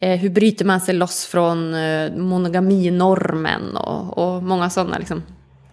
hur 0.00 0.30
bryter 0.30 0.64
man 0.64 0.80
sig 0.80 0.94
loss 0.94 1.26
från 1.26 1.74
eh, 1.74 2.12
monogaminormen 2.12 3.76
och, 3.76 4.18
och 4.18 4.42
många 4.42 4.70
sådana 4.70 4.98
liksom, 4.98 5.22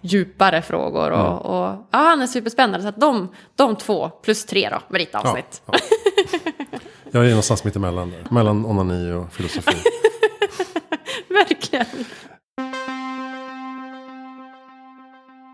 djupare 0.02 0.62
frågor. 0.62 1.12
Och, 1.12 1.20
mm. 1.20 1.38
och, 1.38 1.88
ja, 1.92 2.00
han 2.00 2.22
är 2.22 2.28
superspännande. 2.28 2.82
Så 2.82 2.88
att 2.88 3.00
de, 3.00 3.30
de 3.56 3.76
två, 3.76 4.10
plus 4.10 4.46
tre 4.46 4.70
då, 4.70 4.80
med 4.90 5.02
ditt 5.02 5.16
avsnitt. 5.16 5.62
Ja, 5.66 5.74
ja. 5.74 6.80
Jag 7.12 7.26
är 7.26 7.30
någonstans 7.30 7.64
mitt 7.64 7.76
emellan 7.76 8.10
där. 8.12 8.34
Mellan 8.36 8.66
onani 8.66 9.12
och 9.12 9.34
filosofi. 9.34 9.78
Verkligen. 11.30 11.86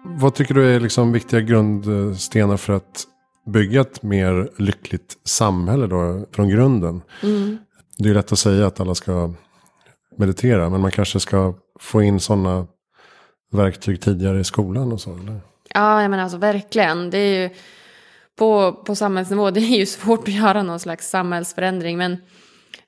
Vad 0.04 0.36
tycker 0.36 0.54
du 0.54 0.76
är 0.76 0.80
liksom 0.80 1.12
viktiga 1.12 1.40
grundstenar 1.40 2.58
för 2.58 2.74
att 2.74 3.04
bygga 3.46 3.82
ett 3.82 4.04
mer 4.04 4.50
lyckligt 4.58 5.18
samhälle 5.24 5.88
då, 5.88 6.26
från 6.32 6.50
grunden? 6.50 7.02
Mm. 7.24 7.58
Det 8.02 8.10
är 8.10 8.14
lätt 8.14 8.32
att 8.32 8.40
säga 8.40 8.68
att 8.68 8.80
alla 8.80 8.96
ska 8.96 9.34
meditera, 10.18 10.70
men 10.70 10.82
man 10.82 10.92
kanske 10.92 11.20
ska 11.20 11.54
få 11.80 12.04
in 12.04 12.20
sådana 12.20 12.68
verktyg 13.52 14.02
tidigare 14.02 14.40
i 14.40 14.44
skolan 14.44 14.92
och 14.92 15.02
så? 15.02 15.14
Eller? 15.14 15.42
Ja, 15.74 16.02
jag 16.02 16.12
menar 16.12 16.24
alltså 16.24 16.38
verkligen. 16.38 17.10
Det 17.10 17.18
är 17.18 17.42
ju 17.42 17.50
på, 18.38 18.72
på 18.72 18.96
samhällsnivå, 18.96 19.52
det 19.52 19.60
är 19.60 19.78
ju 19.78 19.86
svårt 19.86 20.28
att 20.28 20.34
göra 20.34 20.64
någon 20.64 20.80
slags 20.80 21.10
samhällsförändring, 21.10 21.98
men 21.98 22.18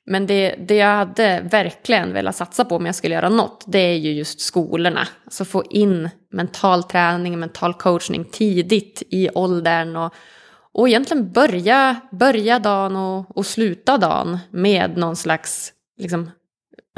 men 0.06 0.28
det, 0.28 0.56
det 0.60 0.76
jag 0.76 0.96
hade 0.96 1.42
verkligen 1.52 2.14
velat 2.14 2.36
satsa 2.36 2.66
på 2.66 2.76
om 2.76 2.86
jag 2.86 2.96
skulle 2.96 3.16
göra 3.16 3.30
något, 3.30 3.64
det 3.68 3.80
är 3.80 3.98
ju 3.98 4.12
just 4.12 4.40
skolorna. 4.40 5.08
Alltså 5.26 5.46
få 5.46 5.64
in 5.70 6.10
mental 6.32 6.84
träning, 6.84 7.40
mental 7.40 7.74
coachning 7.74 8.26
tidigt 8.26 9.04
i 9.10 9.30
åldern 9.30 9.96
och, 9.96 10.14
och 10.74 10.90
egentligen 10.90 11.32
börja, 11.32 12.02
börja 12.12 12.60
dagen 12.60 12.96
och, 12.96 13.38
och 13.38 13.46
sluta 13.46 13.98
dagen 13.98 14.38
med 14.52 14.98
någon 14.98 15.16
slags 15.16 15.74
liksom, 15.98 16.32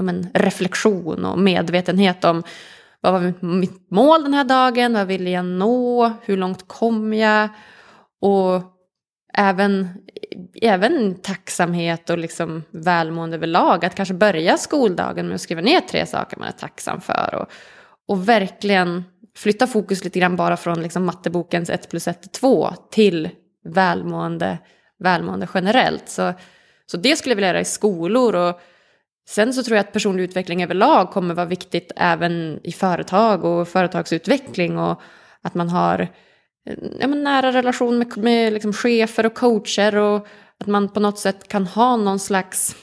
men, 0.02 0.28
reflektion 0.34 1.26
och 1.26 1.40
medvetenhet 1.40 2.26
om 2.26 2.44
vad 3.02 3.14
var 3.14 3.34
mitt 3.46 3.92
mål 3.92 4.24
den 4.24 4.34
här 4.34 4.44
dagen, 4.44 4.94
vad 4.94 5.08
vill 5.08 5.28
jag 5.28 5.46
nå, 5.46 6.14
hur 6.22 6.38
långt 6.38 6.68
kom 6.68 7.14
jag? 7.14 7.50
Och 8.22 8.62
även, 9.34 9.88
även 10.62 11.16
tacksamhet 11.16 12.10
och 12.10 12.18
liksom 12.18 12.64
välmående 12.72 13.36
överlag. 13.36 13.86
Att 13.86 13.96
kanske 13.96 14.14
börja 14.14 14.58
skoldagen 14.58 15.28
med 15.28 15.36
att 15.36 15.42
skriva 15.42 15.62
ner 15.62 15.80
tre 15.80 16.06
saker 16.06 16.38
man 16.38 16.48
är 16.48 16.52
tacksam 16.52 17.02
för. 17.02 17.36
Och, 17.36 17.48
och 18.08 18.30
verkligen 18.30 19.04
flytta 19.36 19.68
fokus 19.68 20.04
lite 20.04 20.20
grann 20.20 20.36
bara 20.36 20.58
från 20.58 20.82
liksom 20.82 21.06
mattebokens 21.06 21.70
1 21.70 21.90
plus 21.90 22.08
1 22.08 22.26
är 22.26 22.30
2 22.30 22.74
till 22.92 23.30
välmående, 23.66 24.58
välmående 25.00 25.48
generellt. 25.54 26.10
Så, 26.10 26.34
så 26.86 26.98
det 26.98 27.16
skulle 27.16 27.32
jag 27.32 27.36
vilja 27.36 27.50
göra 27.50 27.62
i 27.62 27.66
skolor. 27.66 28.36
Och 28.36 28.60
sen 29.28 29.54
så 29.54 29.64
tror 29.64 29.78
jag 29.78 29.84
att 29.84 29.94
personlig 29.94 30.24
utveckling 30.24 30.64
överlag 30.64 31.12
kommer 31.12 31.34
vara 31.34 31.46
viktigt 31.46 31.92
även 31.96 32.60
i 32.64 32.72
företag 32.72 33.46
och 33.46 33.68
företagsutveckling. 33.68 34.80
Och 34.80 35.02
att 35.42 35.56
man 35.56 35.70
har 35.70 36.00
eh, 36.70 36.78
ja, 37.00 37.08
men 37.08 37.24
nära 37.24 37.52
relation 37.52 37.98
med, 37.98 38.18
med 38.18 38.54
liksom 38.54 38.74
chefer 38.74 39.26
och 39.26 39.36
coacher 39.36 39.96
och 39.96 40.28
att 40.60 40.68
man 40.68 40.90
på 40.90 41.00
något 41.00 41.20
sätt 41.20 41.48
kan 41.48 41.68
ha 41.68 41.98
någon 41.98 42.20
slags 42.20 42.76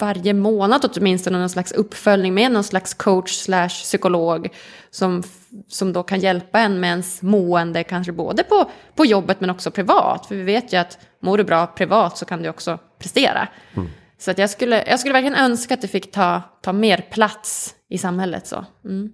varje 0.00 0.34
månad 0.34 0.90
åtminstone 0.96 1.38
någon 1.38 1.50
slags 1.50 1.72
uppföljning 1.72 2.34
med 2.34 2.52
någon 2.52 2.64
slags 2.64 2.94
coach 2.94 3.32
slash 3.32 3.68
psykolog 3.68 4.48
som, 4.90 5.22
som 5.68 5.92
då 5.92 6.02
kan 6.02 6.20
hjälpa 6.20 6.60
en 6.60 6.80
med 6.80 6.90
ens 6.90 7.22
mående 7.22 7.84
kanske 7.84 8.12
både 8.12 8.42
på, 8.42 8.70
på 8.94 9.04
jobbet 9.04 9.40
men 9.40 9.50
också 9.50 9.70
privat. 9.70 10.26
För 10.26 10.34
vi 10.34 10.42
vet 10.42 10.72
ju 10.72 10.76
att 10.76 10.98
mår 11.22 11.38
du 11.38 11.44
bra 11.44 11.66
privat 11.66 12.18
så 12.18 12.24
kan 12.24 12.42
du 12.42 12.48
också 12.48 12.78
prestera. 12.98 13.48
Mm. 13.74 13.88
Så 14.18 14.30
att 14.30 14.38
jag, 14.38 14.50
skulle, 14.50 14.84
jag 14.86 15.00
skulle 15.00 15.12
verkligen 15.12 15.44
önska 15.44 15.74
att 15.74 15.82
det 15.82 15.88
fick 15.88 16.12
ta, 16.12 16.42
ta 16.62 16.72
mer 16.72 17.06
plats 17.10 17.74
i 17.88 17.98
samhället. 17.98 18.46
Så. 18.46 18.64
Mm. 18.84 19.12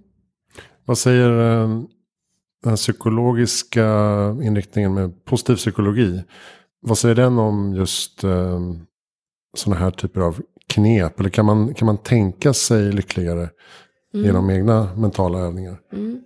Vad 0.85 0.97
säger 0.97 1.61
eh, 1.61 1.81
den 2.63 2.75
psykologiska 2.75 3.85
inriktningen 4.43 4.93
med 4.93 5.25
positiv 5.25 5.55
psykologi. 5.55 6.23
Vad 6.81 6.97
säger 6.97 7.15
den 7.15 7.39
om 7.39 7.75
just 7.75 8.23
eh, 8.23 8.59
sådana 9.53 9.81
här 9.81 9.91
typer 9.91 10.21
av 10.21 10.41
knep? 10.67 11.19
Eller 11.19 11.29
kan 11.29 11.45
man, 11.45 11.73
kan 11.73 11.85
man 11.85 11.97
tänka 11.97 12.53
sig 12.53 12.91
lyckligare 12.91 13.49
mm. 14.13 14.25
genom 14.25 14.49
egna 14.49 14.95
mentala 14.95 15.39
övningar? 15.39 15.77
Mm. 15.93 16.21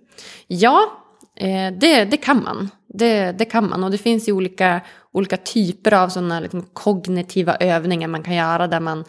Ja, 0.46 0.92
eh, 1.36 1.72
det, 1.80 2.04
det 2.04 2.16
kan 2.16 2.42
man. 2.42 2.70
Det, 2.88 3.32
det 3.32 3.44
kan 3.44 3.68
man. 3.68 3.84
Och 3.84 3.90
det 3.90 3.98
finns 3.98 4.28
ju 4.28 4.32
olika, 4.32 4.80
olika 5.12 5.36
typer 5.36 5.94
av 5.94 6.08
sådana 6.08 6.40
liksom 6.40 6.62
kognitiva 6.72 7.56
övningar 7.56 8.08
man 8.08 8.22
kan 8.22 8.34
göra 8.34 8.66
där 8.66 8.80
man 8.80 9.04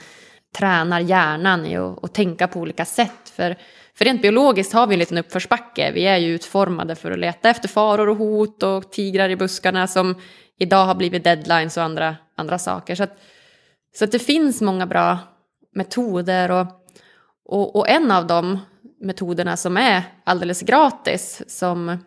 tränar 0.58 1.00
hjärnan 1.00 1.66
i 1.66 1.78
att 1.78 2.14
tänka 2.14 2.48
på 2.48 2.60
olika 2.60 2.86
sätt. 2.86 3.30
För 3.36 3.58
för 3.96 4.06
rent 4.06 4.22
biologiskt 4.22 4.74
har 4.74 4.88
vi 4.88 4.94
en 4.94 5.00
liten 5.00 5.18
uppförsbacke. 5.18 5.92
Vi 5.92 6.06
är 6.06 6.18
ju 6.18 6.36
utformade 6.36 6.96
för 6.96 7.12
att 7.12 7.20
leta 7.20 7.50
efter 7.50 7.68
faror 7.68 8.10
och 8.10 8.18
hot 8.18 8.64
och 8.64 8.92
tigrar 8.92 9.30
i 9.30 9.36
buskarna 9.36 9.88
som 9.88 10.16
idag 10.60 10.86
har 10.86 10.96
blivit 10.96 11.24
deadlines 11.24 11.78
och 11.78 11.84
andra, 11.84 12.16
andra 12.38 12.60
saker. 12.60 12.96
Så, 12.96 13.04
att, 13.04 13.18
så 13.96 14.04
att 14.04 14.12
det 14.12 14.20
finns 14.20 14.62
många 14.62 14.88
bra 14.88 15.20
metoder 15.76 16.52
och, 16.52 16.68
och, 17.46 17.76
och 17.76 17.90
en 17.90 18.12
av 18.12 18.28
de 18.28 18.60
metoderna 19.02 19.58
som 19.58 19.78
är 19.78 20.04
alldeles 20.24 20.62
gratis 20.62 21.42
som, 21.48 21.98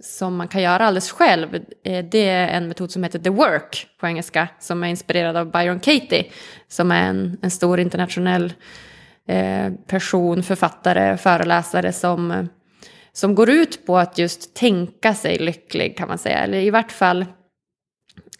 som 0.00 0.36
man 0.36 0.48
kan 0.48 0.62
göra 0.62 0.86
alldeles 0.86 1.10
själv 1.10 1.54
eh, 1.84 2.04
det 2.04 2.28
är 2.28 2.48
en 2.48 2.68
metod 2.68 2.90
som 2.90 3.02
heter 3.02 3.18
The 3.18 3.30
Work 3.30 3.86
på 4.00 4.06
engelska 4.06 4.48
som 4.60 4.84
är 4.84 4.88
inspirerad 4.88 5.36
av 5.36 5.50
Byron 5.50 5.80
Katie 5.80 6.24
som 6.68 6.90
är 6.90 7.08
en, 7.08 7.38
en 7.42 7.50
stor 7.50 7.80
internationell 7.80 8.52
Eh, 9.28 9.72
person, 9.86 10.42
författare, 10.42 11.16
föreläsare 11.16 11.92
som, 11.92 12.48
som 13.12 13.34
går 13.34 13.50
ut 13.50 13.86
på 13.86 13.98
att 13.98 14.18
just 14.18 14.54
tänka 14.54 15.14
sig 15.14 15.38
lycklig 15.38 15.96
kan 15.96 16.08
man 16.08 16.18
säga. 16.18 16.38
Eller 16.38 16.58
i 16.58 16.70
vart 16.70 16.92
fall 16.92 17.26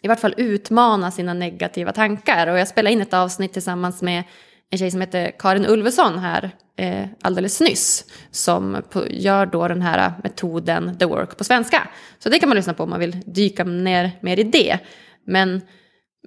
i 0.03 0.07
vart 0.07 0.19
fall 0.19 0.33
utmana 0.37 1.11
sina 1.11 1.33
negativa 1.33 1.91
tankar. 1.91 2.47
Och 2.47 2.59
jag 2.59 2.67
spelade 2.67 2.93
in 2.93 3.01
ett 3.01 3.13
avsnitt 3.13 3.53
tillsammans 3.53 4.01
med 4.01 4.23
en 4.69 4.77
tjej 4.77 4.91
som 4.91 5.01
heter 5.01 5.31
Karin 5.39 5.65
Ulveson 5.65 6.19
här 6.19 6.51
eh, 6.77 7.05
alldeles 7.21 7.61
nyss. 7.61 8.05
Som 8.31 8.81
på, 8.89 9.07
gör 9.09 9.45
då 9.45 9.67
den 9.67 9.81
här 9.81 10.13
metoden 10.23 10.97
The 10.97 11.05
Work 11.05 11.37
på 11.37 11.43
svenska. 11.43 11.87
Så 12.19 12.29
det 12.29 12.39
kan 12.39 12.49
man 12.49 12.55
lyssna 12.55 12.73
på 12.73 12.83
om 12.83 12.89
man 12.89 12.99
vill 12.99 13.21
dyka 13.25 13.63
ner 13.63 14.11
mer 14.21 14.39
i 14.39 14.43
det. 14.43 14.79
Men, 15.27 15.61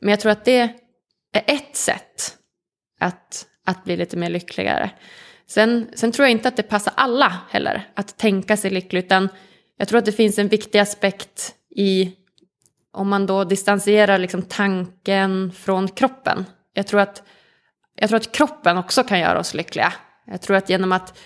men 0.00 0.10
jag 0.10 0.20
tror 0.20 0.32
att 0.32 0.44
det 0.44 0.60
är 1.32 1.42
ett 1.46 1.76
sätt 1.76 2.36
att 3.00 3.46
att 3.66 3.84
bli 3.84 3.96
lite 3.96 4.16
mer 4.16 4.30
lyckligare. 4.30 4.90
Sen, 5.46 5.86
sen 5.94 6.12
tror 6.12 6.24
jag 6.24 6.30
inte 6.30 6.48
att 6.48 6.56
det 6.56 6.62
passar 6.62 6.92
alla 6.96 7.32
heller 7.50 7.88
att 7.94 8.16
tänka 8.16 8.56
sig 8.56 8.70
lycklig, 8.70 8.98
utan 8.98 9.28
jag 9.78 9.88
tror 9.88 9.98
att 9.98 10.04
det 10.04 10.12
finns 10.12 10.38
en 10.38 10.48
viktig 10.48 10.78
aspekt 10.78 11.54
i 11.76 12.12
om 12.96 13.08
man 13.08 13.26
då 13.26 13.44
distanserar 13.44 14.18
liksom 14.18 14.42
tanken 14.42 15.52
från 15.52 15.88
kroppen. 15.88 16.44
Jag 16.74 16.86
tror, 16.86 17.00
att, 17.00 17.22
jag 17.94 18.08
tror 18.08 18.16
att 18.16 18.32
kroppen 18.32 18.78
också 18.78 19.02
kan 19.02 19.20
göra 19.20 19.38
oss 19.38 19.54
lyckliga. 19.54 19.92
Jag 20.24 20.40
tror 20.40 20.56
att 20.56 20.70
genom 20.70 20.92
att, 20.92 21.18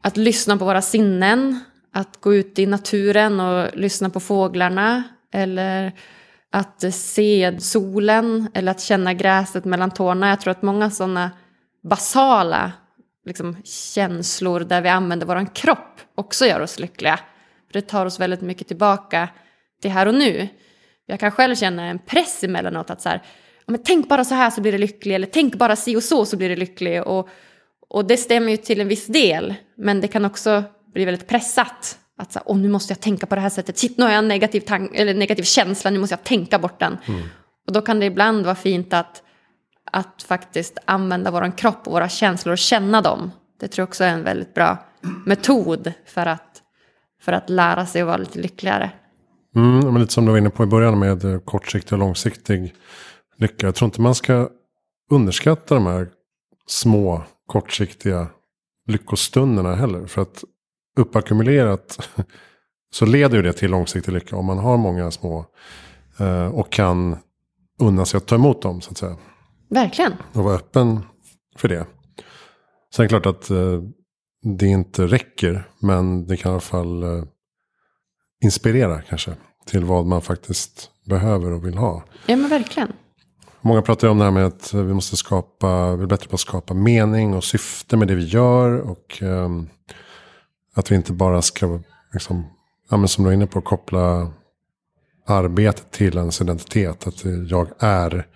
att 0.00 0.16
lyssna 0.16 0.56
på 0.56 0.64
våra 0.64 0.82
sinnen, 0.82 1.60
att 1.92 2.20
gå 2.20 2.34
ut 2.34 2.58
i 2.58 2.66
naturen 2.66 3.40
och 3.40 3.76
lyssna 3.76 4.10
på 4.10 4.20
fåglarna 4.20 5.02
eller 5.32 5.92
att 6.50 6.94
se 6.94 7.60
solen 7.60 8.48
eller 8.54 8.72
att 8.72 8.80
känna 8.80 9.14
gräset 9.14 9.64
mellan 9.64 9.90
tårna. 9.90 10.28
Jag 10.28 10.40
tror 10.40 10.50
att 10.50 10.62
många 10.62 10.90
sådana 10.90 11.30
basala 11.82 12.72
liksom, 13.26 13.56
känslor 13.64 14.60
där 14.60 14.80
vi 14.80 14.88
använder 14.88 15.26
vår 15.26 15.54
kropp 15.54 16.00
också 16.14 16.46
gör 16.46 16.60
oss 16.60 16.78
lyckliga. 16.78 17.16
För 17.66 17.72
det 17.72 17.82
tar 17.82 18.06
oss 18.06 18.20
väldigt 18.20 18.40
mycket 18.40 18.68
tillbaka 18.68 19.28
till 19.82 19.90
här 19.90 20.06
och 20.06 20.14
nu. 20.14 20.48
Jag 21.06 21.20
kan 21.20 21.30
själv 21.30 21.54
känna 21.54 21.84
en 21.84 21.98
press 21.98 22.44
emellanåt 22.44 22.90
att 22.90 23.00
så 23.00 23.08
här, 23.08 23.22
men 23.66 23.82
tänk 23.84 24.08
bara 24.08 24.24
så 24.24 24.34
här 24.34 24.50
så 24.50 24.60
blir 24.60 24.72
det 24.72 24.78
lycklig, 24.78 25.14
eller 25.14 25.26
tänk 25.26 25.54
bara 25.54 25.76
si 25.76 25.96
och 25.96 26.02
så 26.02 26.26
så 26.26 26.36
blir 26.36 26.48
det 26.48 26.56
lycklig. 26.56 27.02
Och, 27.02 27.28
och 27.88 28.04
det 28.04 28.16
stämmer 28.16 28.50
ju 28.50 28.56
till 28.56 28.80
en 28.80 28.88
viss 28.88 29.06
del, 29.06 29.54
men 29.76 30.00
det 30.00 30.08
kan 30.08 30.24
också 30.24 30.64
bli 30.94 31.04
väldigt 31.04 31.28
pressat. 31.28 31.98
Att 32.18 32.32
så 32.32 32.38
här, 32.38 32.46
oh, 32.46 32.58
nu 32.58 32.68
måste 32.68 32.92
jag 32.92 33.00
tänka 33.00 33.26
på 33.26 33.34
det 33.34 33.40
här 33.40 33.50
sättet, 33.50 33.78
shit 33.78 33.98
nu 33.98 34.04
har 34.04 34.10
jag 34.10 34.18
en 34.18 34.28
negativ, 34.28 34.62
eller 34.94 35.14
negativ 35.14 35.42
känsla, 35.42 35.90
nu 35.90 35.98
måste 35.98 36.12
jag 36.12 36.24
tänka 36.24 36.58
bort 36.58 36.80
den. 36.80 36.98
Mm. 37.06 37.22
Och 37.66 37.72
då 37.72 37.80
kan 37.80 38.00
det 38.00 38.06
ibland 38.06 38.44
vara 38.44 38.54
fint 38.54 38.92
att 38.92 39.22
att 39.94 40.22
faktiskt 40.22 40.78
använda 40.84 41.30
vår 41.30 41.56
kropp 41.56 41.86
och 41.86 41.92
våra 41.92 42.08
känslor 42.08 42.52
och 42.52 42.58
känna 42.58 43.00
dem. 43.00 43.30
Det 43.60 43.68
tror 43.68 43.82
jag 43.82 43.88
också 43.88 44.04
är 44.04 44.08
en 44.08 44.24
väldigt 44.24 44.54
bra 44.54 44.78
metod 45.26 45.92
för 46.06 46.26
att, 46.26 46.62
för 47.20 47.32
att 47.32 47.50
lära 47.50 47.86
sig 47.86 48.00
att 48.00 48.06
vara 48.06 48.16
lite 48.16 48.38
lyckligare. 48.38 48.90
Mm, 49.54 49.92
men 49.92 50.00
lite 50.00 50.12
som 50.12 50.24
du 50.24 50.30
var 50.30 50.38
inne 50.38 50.50
på 50.50 50.62
i 50.62 50.66
början 50.66 50.98
med 50.98 51.24
eh, 51.24 51.38
kortsiktig 51.38 51.92
och 51.92 51.98
långsiktig 51.98 52.74
lycka. 53.36 53.66
Jag 53.66 53.74
tror 53.74 53.86
inte 53.86 54.00
man 54.00 54.14
ska 54.14 54.48
underskatta 55.10 55.74
de 55.74 55.86
här 55.86 56.08
små 56.66 57.22
kortsiktiga 57.46 58.26
lyckostunderna 58.86 59.74
heller. 59.74 60.06
För 60.06 60.22
att 60.22 60.44
uppackumulerat 60.96 62.08
så 62.94 63.06
leder 63.06 63.36
ju 63.36 63.42
det 63.42 63.52
till 63.52 63.70
långsiktig 63.70 64.12
lycka 64.12 64.36
om 64.36 64.46
man 64.46 64.58
har 64.58 64.76
många 64.76 65.10
små 65.10 65.46
eh, 66.18 66.46
och 66.46 66.72
kan 66.72 67.16
unna 67.78 68.04
sig 68.04 68.18
att 68.18 68.26
ta 68.26 68.34
emot 68.34 68.62
dem 68.62 68.80
så 68.80 68.90
att 68.90 68.98
säga. 68.98 69.16
Verkligen. 69.68 70.12
Och 70.32 70.44
vara 70.44 70.54
öppen 70.54 71.00
för 71.56 71.68
det. 71.68 71.86
Sen 72.94 73.04
är 73.04 73.08
det 73.08 73.08
klart 73.08 73.26
att 73.26 73.50
eh, 73.50 73.82
det 74.42 74.66
inte 74.66 75.06
räcker 75.06 75.68
men 75.78 76.26
det 76.26 76.36
kan 76.36 76.50
i 76.50 76.52
alla 76.52 76.60
fall 76.60 77.24
inspirera 78.44 79.02
kanske 79.02 79.34
till 79.66 79.84
vad 79.84 80.06
man 80.06 80.22
faktiskt 80.22 80.90
behöver 81.04 81.52
och 81.52 81.66
vill 81.66 81.76
ha. 81.76 82.04
Ja 82.26 82.36
men 82.36 82.50
verkligen. 82.50 82.92
Många 83.60 83.82
pratar 83.82 84.06
ju 84.08 84.10
om 84.10 84.18
det 84.18 84.24
här 84.24 84.30
med 84.30 84.46
att 84.46 84.74
vi 84.74 84.94
måste 84.94 85.16
skapa, 85.16 85.68
är 85.68 86.06
bättre 86.06 86.28
på 86.28 86.34
att 86.34 86.40
skapa 86.40 86.74
mening 86.74 87.34
och 87.34 87.44
syfte 87.44 87.96
med 87.96 88.08
det 88.08 88.14
vi 88.14 88.24
gör. 88.24 88.80
Och 88.80 89.22
um, 89.22 89.68
att 90.74 90.90
vi 90.90 90.94
inte 90.94 91.12
bara 91.12 91.42
ska, 91.42 91.80
liksom, 92.12 92.46
ja, 92.90 92.96
men 92.96 93.08
som 93.08 93.24
du 93.24 93.30
är 93.30 93.34
inne 93.34 93.46
på, 93.46 93.60
koppla 93.60 94.32
arbetet 95.26 95.90
till 95.90 96.16
ens 96.16 96.40
identitet. 96.40 97.06
Att 97.06 97.24
jag 97.48 97.68
är 97.78 98.26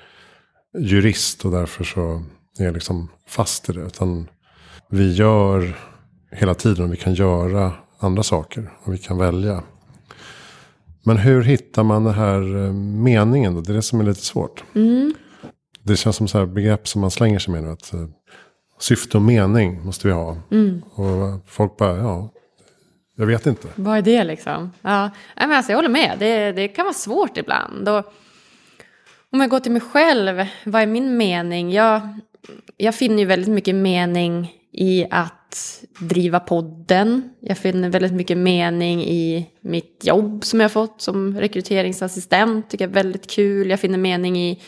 jurist 0.79 1.45
och 1.45 1.51
därför 1.51 1.85
så 1.85 2.23
är 2.59 2.65
jag 2.65 2.75
liksom 2.75 3.09
fast 3.27 3.69
i 3.69 3.73
det. 3.73 3.81
Utan 3.81 4.29
vi 4.91 5.13
gör 5.13 5.79
hela 6.31 6.55
tiden 6.55 6.85
och 6.85 6.93
vi 6.93 6.97
kan 6.97 7.15
göra 7.15 7.73
andra 7.99 8.23
saker. 8.23 8.73
Och 8.85 8.95
vi 8.95 8.99
kan 8.99 9.19
välja. 9.19 9.63
Men 11.05 11.17
hur 11.17 11.43
hittar 11.43 11.83
man 11.83 12.05
den 12.05 12.15
här 12.15 12.65
eh, 12.67 12.73
meningen 12.73 13.55
då? 13.55 13.61
Det 13.61 13.73
är 13.73 13.77
det 13.77 13.83
som 13.83 14.01
är 14.01 14.05
lite 14.05 14.21
svårt. 14.21 14.65
Mm. 14.75 15.15
Det 15.83 15.97
känns 15.97 16.17
som 16.17 16.29
så 16.29 16.39
här 16.39 16.47
begrepp 16.47 16.89
som 16.89 17.01
man 17.01 17.11
slänger 17.11 17.39
sig 17.39 17.55
med 17.55 17.63
nu. 17.63 17.71
Att, 17.71 17.93
syfte 18.81 19.17
och 19.17 19.23
mening 19.23 19.85
måste 19.85 20.07
vi 20.07 20.13
ha. 20.13 20.37
Mm. 20.51 20.83
Och 20.83 21.41
folk 21.47 21.77
bara, 21.77 21.97
ja, 21.97 22.31
jag 23.17 23.27
vet 23.27 23.47
inte. 23.47 23.69
Vad 23.75 23.99
är 23.99 24.03
det 24.03 24.25
liksom? 24.25 24.73
Ja, 24.83 25.11
men 25.37 25.53
alltså, 25.53 25.73
jag 25.73 25.77
håller 25.77 25.89
med. 25.89 26.17
Det, 26.19 26.53
det 26.53 26.69
kan 26.69 26.85
vara 26.85 26.95
svårt 26.95 27.37
ibland. 27.37 27.89
Och 27.89 28.13
om 29.33 29.41
jag 29.41 29.51
går 29.51 29.61
till 29.61 29.73
mig 29.73 29.81
själv, 29.81 30.47
vad 30.67 30.83
är 30.83 30.87
min 30.87 31.17
mening? 31.17 31.73
Jag, 31.73 32.01
jag 32.77 32.95
finner 32.95 33.19
ju 33.19 33.25
väldigt 33.25 33.49
mycket 33.49 33.75
mening 33.75 34.53
i 34.73 35.07
att 35.11 35.38
driva 36.01 36.41
podden. 36.41 37.31
Jag 37.41 37.59
finner 37.59 37.89
väldigt 37.91 38.13
mycket 38.13 38.39
mening 38.39 39.05
i 39.05 39.51
mitt 39.61 40.01
jobb 40.05 40.45
som 40.45 40.61
jag 40.61 40.73
fått 40.73 41.01
som 41.01 41.41
rekryteringsassistent. 41.41 42.71
Tycker 42.71 42.85
jag 42.85 42.91
är 42.91 42.95
väldigt 42.95 43.31
kul. 43.31 43.71
Jag 43.71 43.81
finner 43.81 43.99
mening 43.99 44.39
i, 44.39 44.61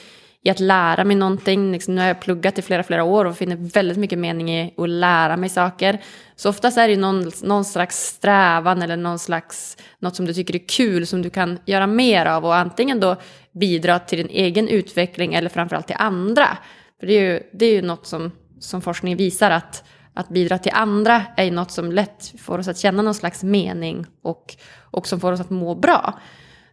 i 0.42 0.50
att 0.50 0.60
lära 0.60 1.04
mig 1.04 1.16
någonting. 1.16 1.72
Liksom, 1.72 1.94
nu 1.94 2.00
har 2.00 2.08
jag 2.08 2.20
pluggat 2.20 2.58
i 2.58 2.62
flera, 2.62 2.82
flera 2.82 3.04
år 3.04 3.24
och 3.24 3.36
finner 3.36 3.56
väldigt 3.56 3.98
mycket 3.98 4.18
mening 4.18 4.50
i 4.50 4.74
att 4.76 4.88
lära 4.88 5.36
mig 5.36 5.48
saker. 5.48 5.98
Så 6.36 6.48
oftast 6.48 6.78
är 6.78 6.88
det 6.88 6.96
någon, 6.96 7.30
någon 7.42 7.64
slags 7.64 7.96
strävan 8.06 8.82
eller 8.82 8.96
någon 8.96 9.18
slags, 9.18 9.76
något 9.98 10.16
som 10.16 10.26
du 10.26 10.34
tycker 10.34 10.54
är 10.54 10.68
kul 10.68 11.06
som 11.06 11.22
du 11.22 11.30
kan 11.30 11.58
göra 11.64 11.86
mer 11.86 12.26
av 12.26 12.44
och 12.44 12.56
antingen 12.56 13.00
då 13.00 13.16
bidra 13.52 13.98
till 13.98 14.18
din 14.18 14.28
egen 14.28 14.68
utveckling 14.68 15.34
eller 15.34 15.48
framförallt 15.48 15.86
till 15.86 15.96
andra. 15.98 16.58
För 17.00 17.06
det 17.06 17.12
är 17.12 17.32
ju, 17.32 17.42
det 17.52 17.66
är 17.66 17.72
ju 17.72 17.82
något 17.82 18.06
som, 18.06 18.32
som 18.58 18.82
forskning 18.82 19.16
visar 19.16 19.50
att 19.50 19.84
att 20.14 20.28
bidra 20.28 20.58
till 20.58 20.72
andra 20.74 21.22
är 21.36 21.44
ju 21.44 21.50
något 21.50 21.70
som 21.70 21.92
lätt 21.92 22.34
får 22.38 22.58
oss 22.58 22.68
att 22.68 22.78
känna 22.78 23.02
någon 23.02 23.14
slags 23.14 23.42
mening 23.42 24.06
och, 24.22 24.56
och 24.90 25.06
som 25.06 25.20
får 25.20 25.32
oss 25.32 25.40
att 25.40 25.50
må 25.50 25.74
bra. 25.74 26.18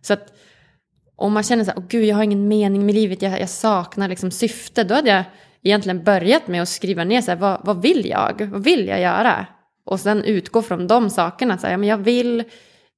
Så 0.02 0.14
att 0.14 0.34
om 1.16 1.34
man 1.34 1.44
känner 1.44 1.64
så 1.64 1.72
här, 1.72 1.78
åh 1.78 1.86
gud 1.88 2.06
jag 2.06 2.16
har 2.16 2.24
ingen 2.24 2.48
mening 2.48 2.86
med 2.86 2.96
livet, 2.96 3.22
jag, 3.22 3.42
jag 3.42 3.50
saknar 3.50 4.08
liksom 4.08 4.32
syfte, 4.32 4.84
då 4.84 4.96
hade 4.96 5.10
jag 5.10 5.24
egentligen 5.64 6.04
börjat 6.04 6.48
med 6.48 6.62
att 6.62 6.70
skriva 6.70 7.04
ner 7.04 7.22
så 7.22 7.32
här, 7.32 7.38
vad, 7.38 7.60
vad 7.64 7.82
vill 7.82 8.06
jag, 8.06 8.50
vad 8.52 8.64
vill 8.64 8.88
jag 8.88 9.02
göra? 9.02 9.46
Och 9.86 10.00
sen 10.00 10.24
utgå 10.24 10.62
från 10.62 10.88
de 10.88 11.10
sakerna, 11.10 11.58
så 11.58 11.68
här, 11.68 11.74
ja, 11.74 11.78
men 11.78 11.90
jag 11.90 11.98
vill 11.98 12.44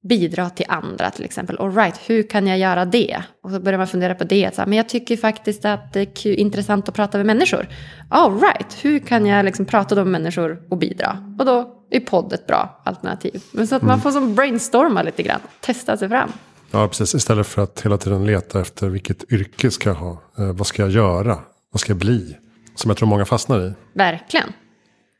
bidra 0.02 0.50
till 0.50 0.66
andra 0.68 1.10
till 1.10 1.24
exempel. 1.24 1.58
All 1.58 1.74
right, 1.74 2.00
hur 2.06 2.22
kan 2.22 2.46
jag 2.46 2.58
göra 2.58 2.84
det? 2.84 3.22
Och 3.42 3.50
så 3.50 3.60
börjar 3.60 3.78
man 3.78 3.86
fundera 3.86 4.14
på 4.14 4.24
det. 4.24 4.54
Så 4.54 4.60
här, 4.60 4.68
men 4.68 4.76
jag 4.76 4.88
tycker 4.88 5.16
faktiskt 5.16 5.64
att 5.64 5.92
det 5.92 6.26
är 6.26 6.34
intressant 6.34 6.88
att 6.88 6.94
prata 6.94 7.18
med 7.18 7.26
människor. 7.26 7.68
All 8.08 8.40
right, 8.40 8.84
hur 8.84 8.98
kan 8.98 9.26
jag 9.26 9.44
liksom 9.44 9.64
prata 9.64 9.94
med 9.94 10.06
människor 10.06 10.62
och 10.70 10.78
bidra? 10.78 11.34
Och 11.38 11.46
då 11.46 11.76
är 11.90 12.00
podd 12.00 12.32
ett 12.32 12.46
bra 12.46 12.82
alternativ. 12.84 13.42
Men 13.52 13.66
så 13.66 13.74
att 13.74 13.82
man 13.82 13.90
mm. 13.90 14.00
får 14.00 14.10
som 14.10 14.34
brainstorma 14.34 15.02
lite 15.02 15.22
grann, 15.22 15.40
testa 15.60 15.96
sig 15.96 16.08
fram. 16.08 16.32
Ja, 16.70 16.88
precis. 16.88 17.14
Istället 17.14 17.46
för 17.46 17.62
att 17.62 17.80
hela 17.80 17.98
tiden 17.98 18.26
leta 18.26 18.60
efter 18.60 18.88
vilket 18.88 19.32
yrke 19.32 19.70
ska 19.70 19.90
jag 19.90 19.96
ha. 19.96 20.22
Eh, 20.38 20.52
vad 20.52 20.66
ska 20.66 20.82
jag 20.82 20.90
göra? 20.90 21.38
Vad 21.72 21.80
ska 21.80 21.90
jag 21.90 21.98
bli? 21.98 22.36
Som 22.74 22.90
jag 22.90 22.96
tror 22.96 23.08
många 23.08 23.24
fastnar 23.24 23.60
i. 23.60 23.72
Verkligen. 23.94 24.52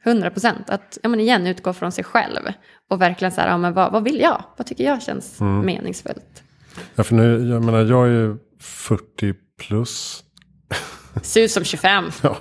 100 0.05 0.31
procent. 0.31 0.71
Att 0.71 0.99
ja, 1.03 1.09
men 1.09 1.21
igen 1.21 1.47
utgå 1.47 1.73
från 1.73 1.93
sig 1.93 2.05
själv. 2.05 2.41
Och 2.91 3.01
verkligen 3.01 3.33
så 3.33 3.41
här, 3.41 3.49
ja, 3.49 3.59
men 3.59 3.73
vad, 3.73 3.93
vad 3.93 4.05
vill 4.05 4.21
jag? 4.21 4.45
Vad 4.57 4.67
tycker 4.67 4.85
jag 4.85 5.03
känns 5.03 5.41
mm. 5.41 5.67
meningsfullt? 5.67 6.43
Ja, 6.95 7.05
för 7.05 7.15
nu, 7.15 7.49
jag 7.49 7.65
menar, 7.65 7.85
jag 7.85 8.07
är 8.07 8.11
ju 8.11 8.37
40 8.61 9.35
plus. 9.59 10.25
Ser 11.23 11.43
ut 11.43 11.51
som 11.51 11.65
25. 11.65 12.05
ja. 12.23 12.37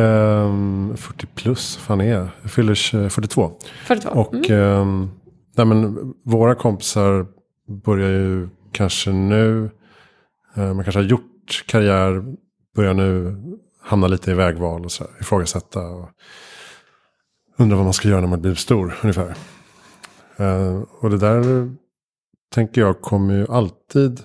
um, 0.00 0.96
40 0.96 1.26
plus, 1.26 1.76
fan 1.76 2.00
är 2.00 2.12
jag? 2.12 2.28
Jag 2.42 2.50
fyller 2.50 3.08
42. 3.08 3.52
42. 3.84 4.08
Och 4.08 4.34
mm. 4.34 4.60
um, 4.60 5.10
nej, 5.56 5.66
men, 5.66 6.12
våra 6.24 6.54
kompisar 6.54 7.26
börjar 7.84 8.10
ju 8.10 8.48
kanske 8.72 9.10
nu, 9.10 9.70
uh, 10.58 10.74
man 10.74 10.84
kanske 10.84 10.98
har 10.98 11.06
gjort 11.06 11.64
karriär, 11.66 12.24
börjar 12.76 12.94
nu 12.94 13.36
hamna 13.86 14.06
lite 14.06 14.30
i 14.30 14.34
vägval 14.34 14.84
och 14.84 14.92
så 14.92 15.04
här, 15.04 15.20
ifrågasätta. 15.20 15.80
Och 15.80 16.08
undra 17.56 17.76
vad 17.76 17.84
man 17.84 17.94
ska 17.94 18.08
göra 18.08 18.20
när 18.20 18.28
man 18.28 18.42
blir 18.42 18.54
stor 18.54 18.98
ungefär. 19.02 19.34
Uh, 20.40 20.82
och 21.00 21.10
det 21.10 21.18
där 21.18 21.70
tänker 22.54 22.80
jag 22.80 23.00
kommer 23.00 23.34
ju 23.34 23.46
alltid. 23.48 24.20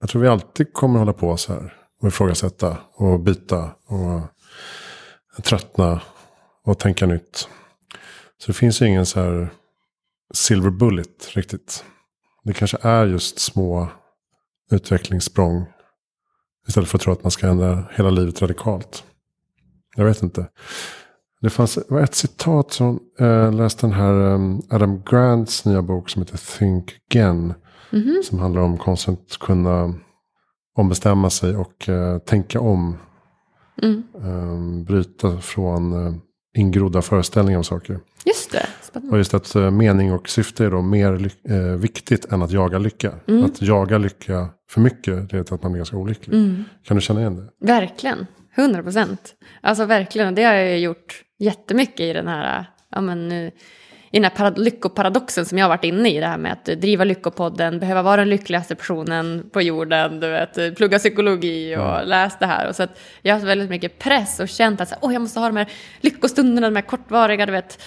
Jag 0.00 0.08
tror 0.08 0.22
vi 0.22 0.28
alltid 0.28 0.72
kommer 0.72 0.98
hålla 0.98 1.12
på 1.12 1.36
så 1.36 1.52
här. 1.52 1.74
Och 2.00 2.08
ifrågasätta 2.08 2.76
och 2.94 3.20
byta 3.20 3.70
och 3.86 4.20
tröttna 5.42 6.00
och 6.64 6.78
tänka 6.78 7.06
nytt. 7.06 7.48
Så 8.38 8.46
det 8.46 8.52
finns 8.52 8.82
ju 8.82 8.86
ingen 8.86 9.06
så 9.06 9.20
här 9.20 9.48
silver 10.34 10.70
bullet 10.70 11.36
riktigt. 11.36 11.84
Det 12.44 12.52
kanske 12.52 12.78
är 12.80 13.06
just 13.06 13.38
små 13.38 13.88
utvecklingssprång 14.70 15.66
Istället 16.68 16.88
för 16.88 16.98
att 16.98 17.02
tro 17.02 17.12
att 17.12 17.22
man 17.22 17.30
ska 17.30 17.46
ändra 17.46 17.84
hela 17.90 18.10
livet 18.10 18.42
radikalt. 18.42 19.04
Jag 19.96 20.04
vet 20.04 20.22
inte. 20.22 20.46
Det 21.40 21.50
fanns 21.50 21.74
det 21.74 21.84
var 21.88 22.00
ett 22.00 22.14
citat 22.14 22.72
som 22.72 23.00
äh, 23.18 23.52
läste 23.52 23.86
den 23.86 23.92
här 23.92 24.12
um, 24.12 24.62
Adam 24.70 25.02
Grants 25.10 25.64
nya 25.64 25.82
bok 25.82 26.10
som 26.10 26.22
heter 26.22 26.58
Think 26.58 26.92
Again. 27.10 27.54
Mm 27.92 28.04
-hmm. 28.04 28.22
Som 28.22 28.38
handlar 28.38 28.62
om 28.62 28.78
konsten 28.78 29.14
att 29.14 29.38
kunna 29.38 29.94
ombestämma 30.74 31.30
sig 31.30 31.56
och 31.56 31.88
uh, 31.88 32.18
tänka 32.18 32.60
om. 32.60 32.96
Mm. 33.82 34.02
Um, 34.14 34.84
bryta 34.84 35.38
från 35.38 35.92
uh, 35.92 36.14
ingrodda 36.56 37.02
föreställningar 37.02 37.58
om 37.58 37.64
saker. 37.64 38.00
Just 38.24 38.52
det. 38.52 38.66
Och 39.10 39.18
just 39.18 39.34
att 39.34 39.56
uh, 39.56 39.70
mening 39.70 40.12
och 40.12 40.28
syfte 40.28 40.64
är 40.64 40.70
då 40.70 40.82
mer 40.82 41.30
uh, 41.50 41.76
viktigt 41.76 42.32
än 42.32 42.42
att 42.42 42.50
jaga 42.50 42.78
lycka. 42.78 43.12
Mm. 43.28 43.44
Att 43.44 43.62
jaga 43.62 43.98
lycka 43.98 44.48
för 44.70 44.80
mycket 44.80 45.32
leder 45.32 45.44
till 45.44 45.54
att 45.54 45.62
man 45.62 45.72
blir 45.72 45.78
ganska 45.78 45.96
olycklig. 45.96 46.34
Mm. 46.34 46.64
Kan 46.84 46.96
du 46.96 47.00
känna 47.00 47.20
igen 47.20 47.36
det? 47.36 47.66
Verkligen. 47.66 48.26
100 48.54 48.82
procent. 48.82 49.34
Alltså 49.60 49.84
verkligen. 49.84 50.34
Det 50.34 50.44
har 50.44 50.54
jag 50.54 50.78
gjort 50.78 51.22
jättemycket 51.38 52.00
i 52.00 52.12
den 52.12 52.28
här, 52.28 52.64
ja 52.90 53.00
men, 53.00 53.32
i 54.12 54.20
den 54.20 54.30
här 54.34 54.52
lyckoparadoxen 54.56 55.46
som 55.46 55.58
jag 55.58 55.64
har 55.64 55.68
varit 55.68 55.84
inne 55.84 56.08
i. 56.08 56.20
Det 56.20 56.26
här 56.26 56.38
med 56.38 56.52
att 56.52 56.64
driva 56.64 57.04
Lyckopodden, 57.04 57.78
behöva 57.78 58.02
vara 58.02 58.16
den 58.16 58.28
lyckligaste 58.28 58.74
personen 58.74 59.50
på 59.52 59.62
jorden, 59.62 60.20
du 60.20 60.28
vet, 60.28 60.76
plugga 60.76 60.98
psykologi 60.98 61.76
och 61.76 61.94
mm. 61.94 62.08
läsa 62.08 62.36
det 62.40 62.46
här. 62.46 62.68
Och 62.68 62.76
så 62.76 62.82
att 62.82 62.98
jag 63.22 63.32
har 63.32 63.40
haft 63.40 63.48
väldigt 63.48 63.70
mycket 63.70 63.98
press 63.98 64.40
och 64.40 64.48
känt 64.48 64.80
att 64.80 64.98
oh, 65.00 65.12
jag 65.12 65.22
måste 65.22 65.40
ha 65.40 65.46
de 65.46 65.56
här 65.56 65.68
lyckostunderna, 66.00 66.70
de 66.70 66.76
här 66.76 66.82
kortvariga, 66.82 67.46
du 67.46 67.52
vet 67.52 67.82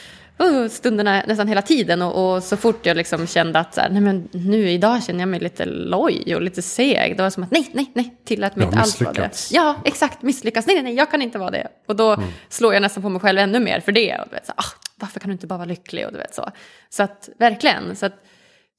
stunderna 0.69 1.24
nästan 1.28 1.48
hela 1.48 1.62
tiden. 1.62 2.02
Och, 2.02 2.36
och, 2.36 2.43
så 2.43 2.58
fort 2.58 2.86
jag 2.86 2.98
liksom 2.98 3.28
kände 3.28 3.60
att 3.60 3.74
så 3.74 3.82
här, 3.82 3.89
nej, 3.89 4.02
men 4.02 4.30
nu 4.32 4.69
idag 4.69 5.04
känner 5.04 5.19
jag 5.19 5.30
mig 5.30 5.39
lite 5.39 5.65
loj 5.65 6.36
och 6.36 6.41
lite 6.41 6.62
seg. 6.62 7.17
Då 7.17 7.24
var 7.24 7.26
det 7.26 7.32
som 7.32 7.43
att 7.43 7.52
nej, 7.52 7.69
nej, 7.74 7.91
nej, 7.93 8.17
tillät 8.26 8.56
mig 8.56 8.65
inte 8.65 8.80
alls 8.80 9.02
vara 9.02 9.13
det. 9.13 9.32
Ja, 9.52 9.76
exakt, 9.86 10.21
misslyckas. 10.21 10.67
Nej, 10.67 10.76
nej, 10.76 10.84
nej, 10.84 10.93
jag 10.93 11.12
kan 11.12 11.21
inte 11.21 11.38
vara 11.38 11.52
det. 11.52 11.67
Och 11.88 11.95
då 11.95 12.13
mm. 12.13 12.30
slår 12.50 12.74
jag 12.74 12.82
nästan 12.82 13.04
på 13.04 13.10
mig 13.10 13.21
själv 13.21 13.39
ännu 13.39 13.60
mer 13.60 13.80
för 13.80 13.91
det. 13.91 14.15
Och 14.15 14.28
du 14.30 14.36
vet, 14.36 14.45
så, 14.45 14.54
ah, 14.56 14.65
varför 14.95 15.19
kan 15.19 15.30
du 15.30 15.34
inte 15.34 15.48
bara 15.48 15.58
vara 15.58 15.67
lycklig? 15.67 16.06
Och 16.06 16.12
du 16.12 16.17
vet 16.17 16.36
så. 16.36 16.50
Så 16.89 17.04
att 17.04 17.30
verkligen, 17.39 17.95
så 17.95 18.06
att 18.06 18.24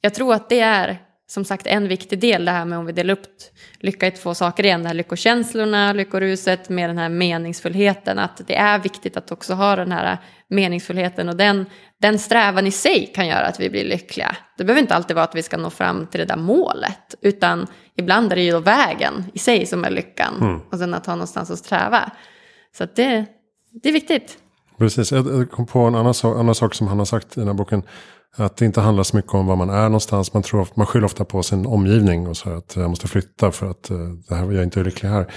jag 0.00 0.14
tror 0.14 0.34
att 0.34 0.48
det 0.48 0.60
är 0.60 0.98
som 1.28 1.44
sagt 1.44 1.66
en 1.66 1.88
viktig 1.88 2.18
del 2.18 2.44
det 2.44 2.50
här 2.50 2.64
med 2.64 2.78
om 2.78 2.86
vi 2.86 2.92
delar 2.92 3.12
upp 3.12 3.26
lycka 3.80 4.06
i 4.06 4.10
två 4.10 4.34
saker 4.34 4.64
igen. 4.64 4.82
Det 4.82 4.88
här 4.88 4.94
lyckokänslorna, 4.94 5.92
lyckoruset 5.92 6.68
med 6.68 6.90
den 6.90 6.98
här 6.98 7.08
meningsfullheten. 7.08 8.18
Att 8.18 8.40
det 8.46 8.56
är 8.56 8.78
viktigt 8.78 9.16
att 9.16 9.32
också 9.32 9.54
ha 9.54 9.76
den 9.76 9.92
här 9.92 10.18
meningsfullheten 10.50 11.28
och 11.28 11.36
den, 11.36 11.66
den 12.00 12.18
strävan 12.18 12.66
i 12.66 12.70
sig 12.70 13.12
kan 13.14 13.26
göra 13.26 13.46
att 13.46 13.60
vi 13.60 13.70
blir 13.70 13.84
lyckliga. 13.84 14.36
Det 14.58 14.64
behöver 14.64 14.80
inte 14.80 14.94
alltid 14.94 15.16
vara 15.16 15.24
att 15.24 15.34
vi 15.34 15.42
ska 15.42 15.56
nå 15.56 15.70
fram 15.70 16.06
till 16.06 16.20
det 16.20 16.26
där 16.26 16.36
målet. 16.36 17.14
Utan 17.20 17.66
ibland 17.96 18.32
är 18.32 18.36
det 18.36 18.42
ju 18.42 18.52
då 18.52 18.60
vägen 18.60 19.24
i 19.34 19.38
sig 19.38 19.66
som 19.66 19.84
är 19.84 19.90
lyckan. 19.90 20.34
Mm. 20.40 20.60
Och 20.72 20.78
sen 20.78 20.94
att 20.94 21.06
ha 21.06 21.14
någonstans 21.14 21.50
att 21.50 21.58
sträva. 21.58 22.10
Så 22.78 22.84
att 22.84 22.96
det, 22.96 23.26
det 23.82 23.88
är 23.88 23.92
viktigt. 23.92 24.38
Precis, 24.78 25.12
jag 25.12 25.50
kom 25.50 25.66
på 25.66 25.78
en 25.78 25.94
annan 25.94 26.14
sak, 26.14 26.36
annan 26.36 26.54
sak 26.54 26.74
som 26.74 26.88
han 26.88 26.98
har 26.98 27.06
sagt 27.06 27.36
i 27.36 27.40
den 27.40 27.48
här 27.48 27.54
boken. 27.54 27.82
Att 28.36 28.56
det 28.56 28.64
inte 28.64 28.80
handlar 28.80 29.04
så 29.04 29.16
mycket 29.16 29.34
om 29.34 29.46
var 29.46 29.56
man 29.56 29.70
är 29.70 29.82
någonstans. 29.82 30.34
Man, 30.34 30.42
tror, 30.42 30.68
man 30.74 30.86
skyller 30.86 31.04
ofta 31.04 31.24
på 31.24 31.42
sin 31.42 31.66
omgivning 31.66 32.28
och 32.28 32.36
så 32.36 32.50
att 32.50 32.76
jag 32.76 32.90
måste 32.90 33.08
flytta 33.08 33.50
för 33.52 33.70
att 33.70 33.90
eh, 33.90 33.98
det 34.28 34.34
här, 34.34 34.44
jag 34.44 34.54
är 34.54 34.62
inte 34.62 34.82
lycklig 34.82 35.08
här. 35.08 35.32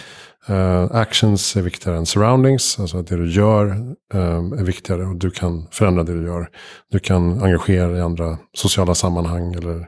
Uh, 0.50 0.96
actions 0.96 1.56
är 1.56 1.62
viktigare 1.62 1.98
än 1.98 2.06
surroundings. 2.06 2.80
Alltså 2.80 2.98
att 2.98 3.08
det 3.08 3.16
du 3.16 3.32
gör 3.32 3.66
uh, 4.14 4.60
är 4.60 4.64
viktigare 4.64 5.06
och 5.06 5.16
du 5.16 5.32
kan 5.32 5.68
förändra 5.72 6.04
det 6.04 6.14
du 6.14 6.26
gör. 6.26 6.50
Du 6.92 7.00
kan 7.00 7.44
engagera 7.44 7.88
dig 7.88 7.98
i 7.98 8.02
andra 8.02 8.38
sociala 8.54 8.96
sammanhang 8.96 9.54
eller 9.54 9.88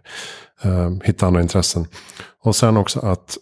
hitta 1.04 1.28
andra 1.28 1.42
intressen. 1.42 1.88
Och 2.44 2.56
sen 2.56 2.78
också 2.78 3.00
att 3.00 3.38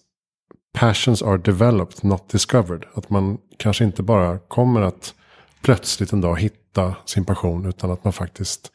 passions 0.74 1.22
are 1.22 1.38
developed, 1.38 2.04
not 2.04 2.30
discovered. 2.30 2.86
Att 2.94 3.10
man 3.10 3.38
kanske 3.58 3.84
inte 3.84 4.04
bara 4.04 4.40
kommer 4.40 4.82
att 4.82 5.14
plötsligt 5.62 6.14
en 6.14 6.22
dag 6.22 6.40
hitta 6.40 6.96
sin 7.06 7.26
passion 7.26 7.66
utan 7.66 7.92
att 7.92 8.04
man 8.04 8.14
faktiskt 8.14 8.72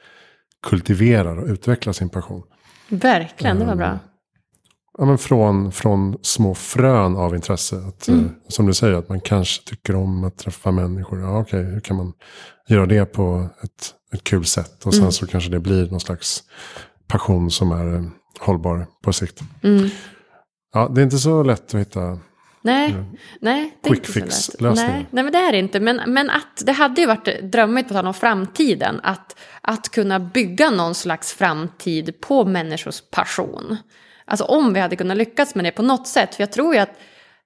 kultiverar 0.65 1.37
och 1.37 1.49
utvecklar 1.49 1.93
sin 1.93 2.09
passion. 2.09 2.43
Verkligen, 2.89 3.59
det 3.59 3.65
var 3.65 3.77
bra. 3.77 3.87
Ehm, 3.87 3.99
ja, 4.99 5.05
men 5.05 5.19
från, 5.19 5.73
från 5.73 6.17
små 6.23 6.55
frön 6.55 7.17
av 7.17 7.35
intresse. 7.35 7.77
Att, 7.77 8.09
mm. 8.09 8.25
Eh, 8.25 8.31
som 8.49 8.67
du 8.67 8.75
säger, 8.75 8.95
att 8.95 9.09
man 9.09 9.21
kanske 9.21 9.71
tycker 9.71 9.97
om 9.97 10.25
att 10.25 10.39
träffa 10.39 10.71
människor. 10.71 11.21
Ja, 11.21 11.41
okej, 11.41 11.65
hur 11.65 11.81
kan 11.81 11.97
man 11.97 12.13
göra 12.69 12.87
det 12.87 13.05
på 13.05 13.49
ett, 13.63 13.95
ett 14.15 14.25
kul 14.25 14.45
sätt? 14.45 14.87
Och 14.87 14.95
sen 14.95 15.03
mm. 15.03 15.13
så 15.13 15.27
kanske 15.27 15.51
det 15.51 15.61
blir 15.61 15.91
någon 15.91 16.01
slags 16.01 16.43
passion 17.09 17.51
som 17.51 17.73
är 17.73 17.95
eh, 17.95 18.03
hållbar 18.41 18.87
på 19.03 19.13
sikt. 19.13 19.41
Mm. 19.63 19.89
Ja, 20.75 20.89
det 20.89 21.01
är 21.01 21.05
inte 21.05 21.19
så 21.19 21.43
lätt 21.43 21.75
att 21.75 21.81
hitta 21.81 22.19
Nej, 22.65 22.91
mm. 22.91 23.05
nej 23.41 23.77
det 23.81 23.89
quick 23.89 24.07
fix 24.07 24.61
lösning. 24.61 24.87
Nej, 24.87 25.07
nej, 25.11 25.25
men 25.25 25.33
det 25.33 25.39
är 25.39 25.53
det 25.53 25.59
inte. 25.59 25.81
Men, 25.81 26.01
men 26.07 26.31
att 26.31 26.63
det 26.67 26.73
hade 26.73 27.01
ju 27.01 27.07
varit 27.07 27.43
drömmigt 27.43 27.89
på 27.89 27.95
tal 27.95 28.07
om 28.07 28.15
framtiden. 28.15 29.01
Att, 29.03 29.37
att 29.61 29.89
kunna 29.89 30.21
bygga 30.21 30.71
någon 30.71 30.95
slags 30.95 31.35
framtid 31.35 32.21
på 32.21 32.45
människors 32.45 33.01
passion. 33.11 33.77
Alltså 34.25 34.45
om 34.45 34.73
vi 34.73 34.81
hade 34.81 34.97
kunnat 34.97 35.17
lyckas 35.17 35.55
med 35.55 35.65
det 35.65 35.71
på 35.71 35.83
något 35.83 36.07
sätt. 36.07 36.35
För 36.35 36.43
jag 36.43 36.53
tror 36.53 36.75
ju 36.75 36.81
att 36.81 36.99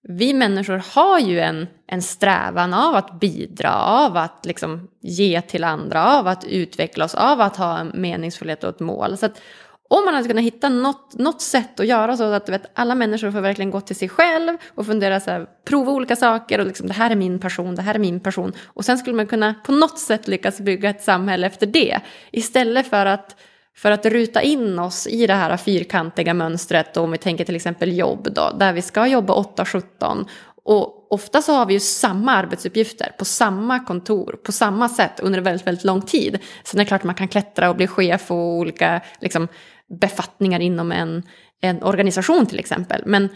vi 0.02 0.34
människor 0.34 0.82
har 0.94 1.18
ju 1.18 1.40
en, 1.40 1.66
en 1.86 2.02
strävan 2.02 2.74
av 2.74 2.94
att 2.94 3.20
bidra, 3.20 3.74
av 3.74 4.16
att 4.16 4.46
liksom 4.46 4.88
ge 5.00 5.40
till 5.40 5.64
andra, 5.64 6.18
av 6.18 6.26
att 6.26 6.44
utveckla 6.44 7.04
oss, 7.04 7.14
av 7.14 7.40
att 7.40 7.56
ha 7.56 7.78
en 7.78 7.92
meningsfullhet 7.94 8.64
och 8.64 8.70
ett 8.70 8.80
mål. 8.80 9.18
Så 9.18 9.26
att 9.26 9.40
om 9.88 10.04
man 10.04 10.14
hade 10.14 10.28
kunnat 10.28 10.44
hitta 10.44 10.68
något, 10.68 11.14
något 11.18 11.40
sätt 11.40 11.80
att 11.80 11.86
göra 11.86 12.16
så 12.16 12.24
att 12.24 12.46
du 12.46 12.52
vet, 12.52 12.70
alla 12.74 12.94
människor 12.94 13.30
får 13.30 13.40
verkligen 13.40 13.70
gå 13.70 13.80
till 13.80 13.96
sig 13.96 14.08
själv 14.08 14.56
och 14.74 14.86
fundera 14.86 15.20
så 15.20 15.30
här, 15.30 15.46
prova 15.64 15.92
olika 15.92 16.16
saker 16.16 16.58
och 16.58 16.66
liksom 16.66 16.86
det 16.86 16.92
här 16.92 17.10
är 17.10 17.16
min 17.16 17.38
person, 17.38 17.74
det 17.74 17.82
här 17.82 17.94
är 17.94 17.98
min 17.98 18.20
person. 18.20 18.52
Och 18.66 18.84
sen 18.84 18.98
skulle 18.98 19.16
man 19.16 19.26
kunna 19.26 19.54
på 19.54 19.72
något 19.72 19.98
sätt 19.98 20.28
lyckas 20.28 20.60
bygga 20.60 20.90
ett 20.90 21.02
samhälle 21.02 21.46
efter 21.46 21.66
det. 21.66 22.00
Istället 22.30 22.86
för 22.86 23.06
att, 23.06 23.36
för 23.76 23.90
att 23.90 24.06
ruta 24.06 24.42
in 24.42 24.78
oss 24.78 25.06
i 25.06 25.26
det 25.26 25.34
här 25.34 25.56
fyrkantiga 25.56 26.34
mönstret, 26.34 26.96
och 26.96 27.04
om 27.04 27.10
vi 27.10 27.18
tänker 27.18 27.44
till 27.44 27.56
exempel 27.56 27.98
jobb 27.98 28.28
då, 28.30 28.56
där 28.58 28.72
vi 28.72 28.82
ska 28.82 29.06
jobba 29.06 29.34
8-17 29.34 30.26
och 30.70 31.12
ofta 31.12 31.42
så 31.42 31.52
har 31.52 31.66
vi 31.66 31.74
ju 31.74 31.80
samma 31.80 32.32
arbetsuppgifter 32.32 33.12
på 33.18 33.24
samma 33.24 33.80
kontor 33.80 34.38
på 34.44 34.52
samma 34.52 34.88
sätt 34.88 35.20
under 35.20 35.40
väldigt, 35.40 35.66
väldigt 35.66 35.84
lång 35.84 36.02
tid. 36.02 36.38
Sen 36.64 36.80
är 36.80 36.84
det 36.84 36.88
klart 36.88 37.00
att 37.00 37.04
man 37.04 37.14
kan 37.14 37.28
klättra 37.28 37.70
och 37.70 37.76
bli 37.76 37.86
chef 37.86 38.30
och 38.30 38.36
olika 38.36 39.00
liksom, 39.20 39.48
befattningar 40.00 40.60
inom 40.60 40.92
en, 40.92 41.22
en 41.60 41.82
organisation 41.82 42.46
till 42.46 42.58
exempel. 42.58 43.02
Men, 43.06 43.28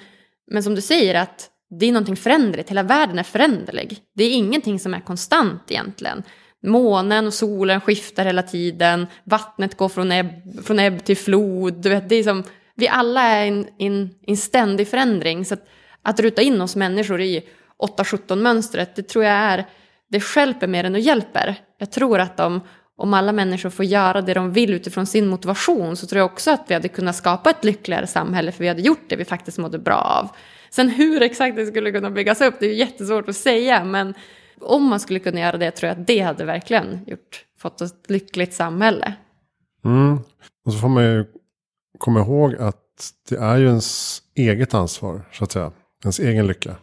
men 0.51 0.63
som 0.63 0.75
du 0.75 0.81
säger 0.81 1.15
att 1.15 1.49
det 1.81 1.87
är 1.87 1.93
någonting 1.93 2.17
föränderligt, 2.17 2.71
hela 2.71 2.83
världen 2.83 3.19
är 3.19 3.23
föränderlig. 3.23 3.99
Det 4.15 4.25
är 4.25 4.31
ingenting 4.31 4.79
som 4.79 4.95
är 4.95 5.01
konstant 5.01 5.71
egentligen. 5.71 6.23
Månen 6.67 7.27
och 7.27 7.35
solen 7.35 7.81
skiftar 7.81 8.25
hela 8.25 8.43
tiden, 8.43 9.07
vattnet 9.25 9.77
går 9.77 9.89
från 9.89 10.13
ebb, 10.13 10.65
från 10.65 10.79
ebb 10.79 11.05
till 11.05 11.17
flod. 11.17 11.83
Du 11.83 11.89
vet, 11.89 12.09
det 12.09 12.17
är 12.17 12.23
som, 12.23 12.45
vi 12.75 12.89
alla 12.89 13.23
är 13.23 13.47
i 13.47 13.87
en, 13.87 14.11
en, 14.27 14.37
ständig 14.37 14.89
förändring. 14.89 15.45
Så 15.45 15.55
att, 15.55 15.69
att 16.03 16.21
ruta 16.21 16.43
in 16.43 16.61
oss 16.61 16.77
människor 16.77 17.21
i 17.21 17.43
8-17-mönstret, 17.79 18.95
det 18.95 19.03
tror 19.03 19.25
jag 19.25 19.35
är, 19.35 19.67
det 20.11 20.21
skälper 20.21 20.67
mer 20.67 20.85
än 20.85 20.93
det 20.93 21.01
hjälper. 21.01 21.57
Jag 21.79 21.91
tror 21.91 22.21
att 22.21 22.41
om, 22.41 22.61
om 23.03 23.15
alla 23.15 23.33
människor 23.33 23.71
får 23.71 23.85
göra 23.85 24.23
det 24.23 24.35
de 24.35 24.53
vill 24.53 24.75
utifrån 24.75 25.07
sin 25.07 25.27
motivation 25.27 25.97
så 25.97 26.07
tror 26.07 26.19
jag 26.19 26.33
också 26.33 26.51
att 26.51 26.65
vi 26.69 26.75
hade 26.75 26.89
kunnat 26.89 27.17
skapa 27.17 27.51
ett 27.51 27.65
lyckligare 27.65 28.07
samhälle 28.07 28.53
för 28.53 28.61
vi 28.61 28.69
hade 28.69 28.83
gjort 28.83 29.05
det 29.09 29.17
vi 29.17 29.25
faktiskt 29.25 29.59
mådde 29.59 29.79
bra 29.79 29.97
av. 29.97 30.29
Sen 30.71 30.89
hur 30.89 31.23
exakt 31.23 31.57
det 31.57 31.67
skulle 31.67 31.93
kunna 31.93 32.11
byggas 32.11 32.41
upp 32.41 32.55
det 32.61 32.67
är 32.67 32.75
jättesvårt 32.75 33.29
att 33.29 33.37
säga 33.37 33.85
men 33.85 34.15
om 34.61 34.85
man 34.85 35.01
skulle 35.01 35.19
kunna 35.19 35.41
göra 35.41 35.57
det 35.57 35.71
tror 35.71 35.89
jag 35.89 36.01
att 36.01 36.07
det 36.07 36.21
hade 36.21 36.45
verkligen 36.45 37.01
gjort, 37.07 37.45
fått 37.59 37.81
ett 37.81 38.11
lyckligt 38.11 38.55
samhälle. 38.55 39.15
Mm. 39.85 40.19
Och 40.67 40.73
så 40.73 40.79
får 40.79 40.89
man 40.89 41.05
ju 41.05 41.25
komma 41.99 42.21
ihåg 42.21 42.55
att 42.55 43.13
det 43.29 43.37
är 43.37 43.57
ju 43.57 43.67
ens 43.67 44.19
eget 44.35 44.75
ansvar 44.75 45.23
så 45.33 45.45
att 45.45 45.53
säga 45.53 45.73
ens 46.03 46.21
egen 46.21 46.47
lycka. 46.47 46.77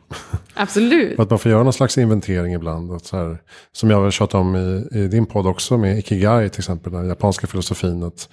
Absolut. 0.53 1.19
att 1.19 1.29
man 1.29 1.39
får 1.39 1.51
göra 1.51 1.63
någon 1.63 1.73
slags 1.73 1.97
inventering 1.97 2.53
ibland. 2.53 2.91
Och 2.91 3.01
så 3.01 3.17
här, 3.17 3.37
som 3.71 3.89
jag 3.89 4.01
har 4.01 4.11
tjatat 4.11 4.35
om 4.35 4.55
i, 4.55 4.99
i, 4.99 5.07
din 5.07 5.25
podd 5.25 5.47
också 5.47 5.77
med 5.77 5.97
Ikigai 5.97 6.49
till 6.49 6.59
exempel. 6.59 6.93
Den 6.93 7.07
japanska 7.07 7.47
filosofin. 7.47 8.03
Att, 8.03 8.29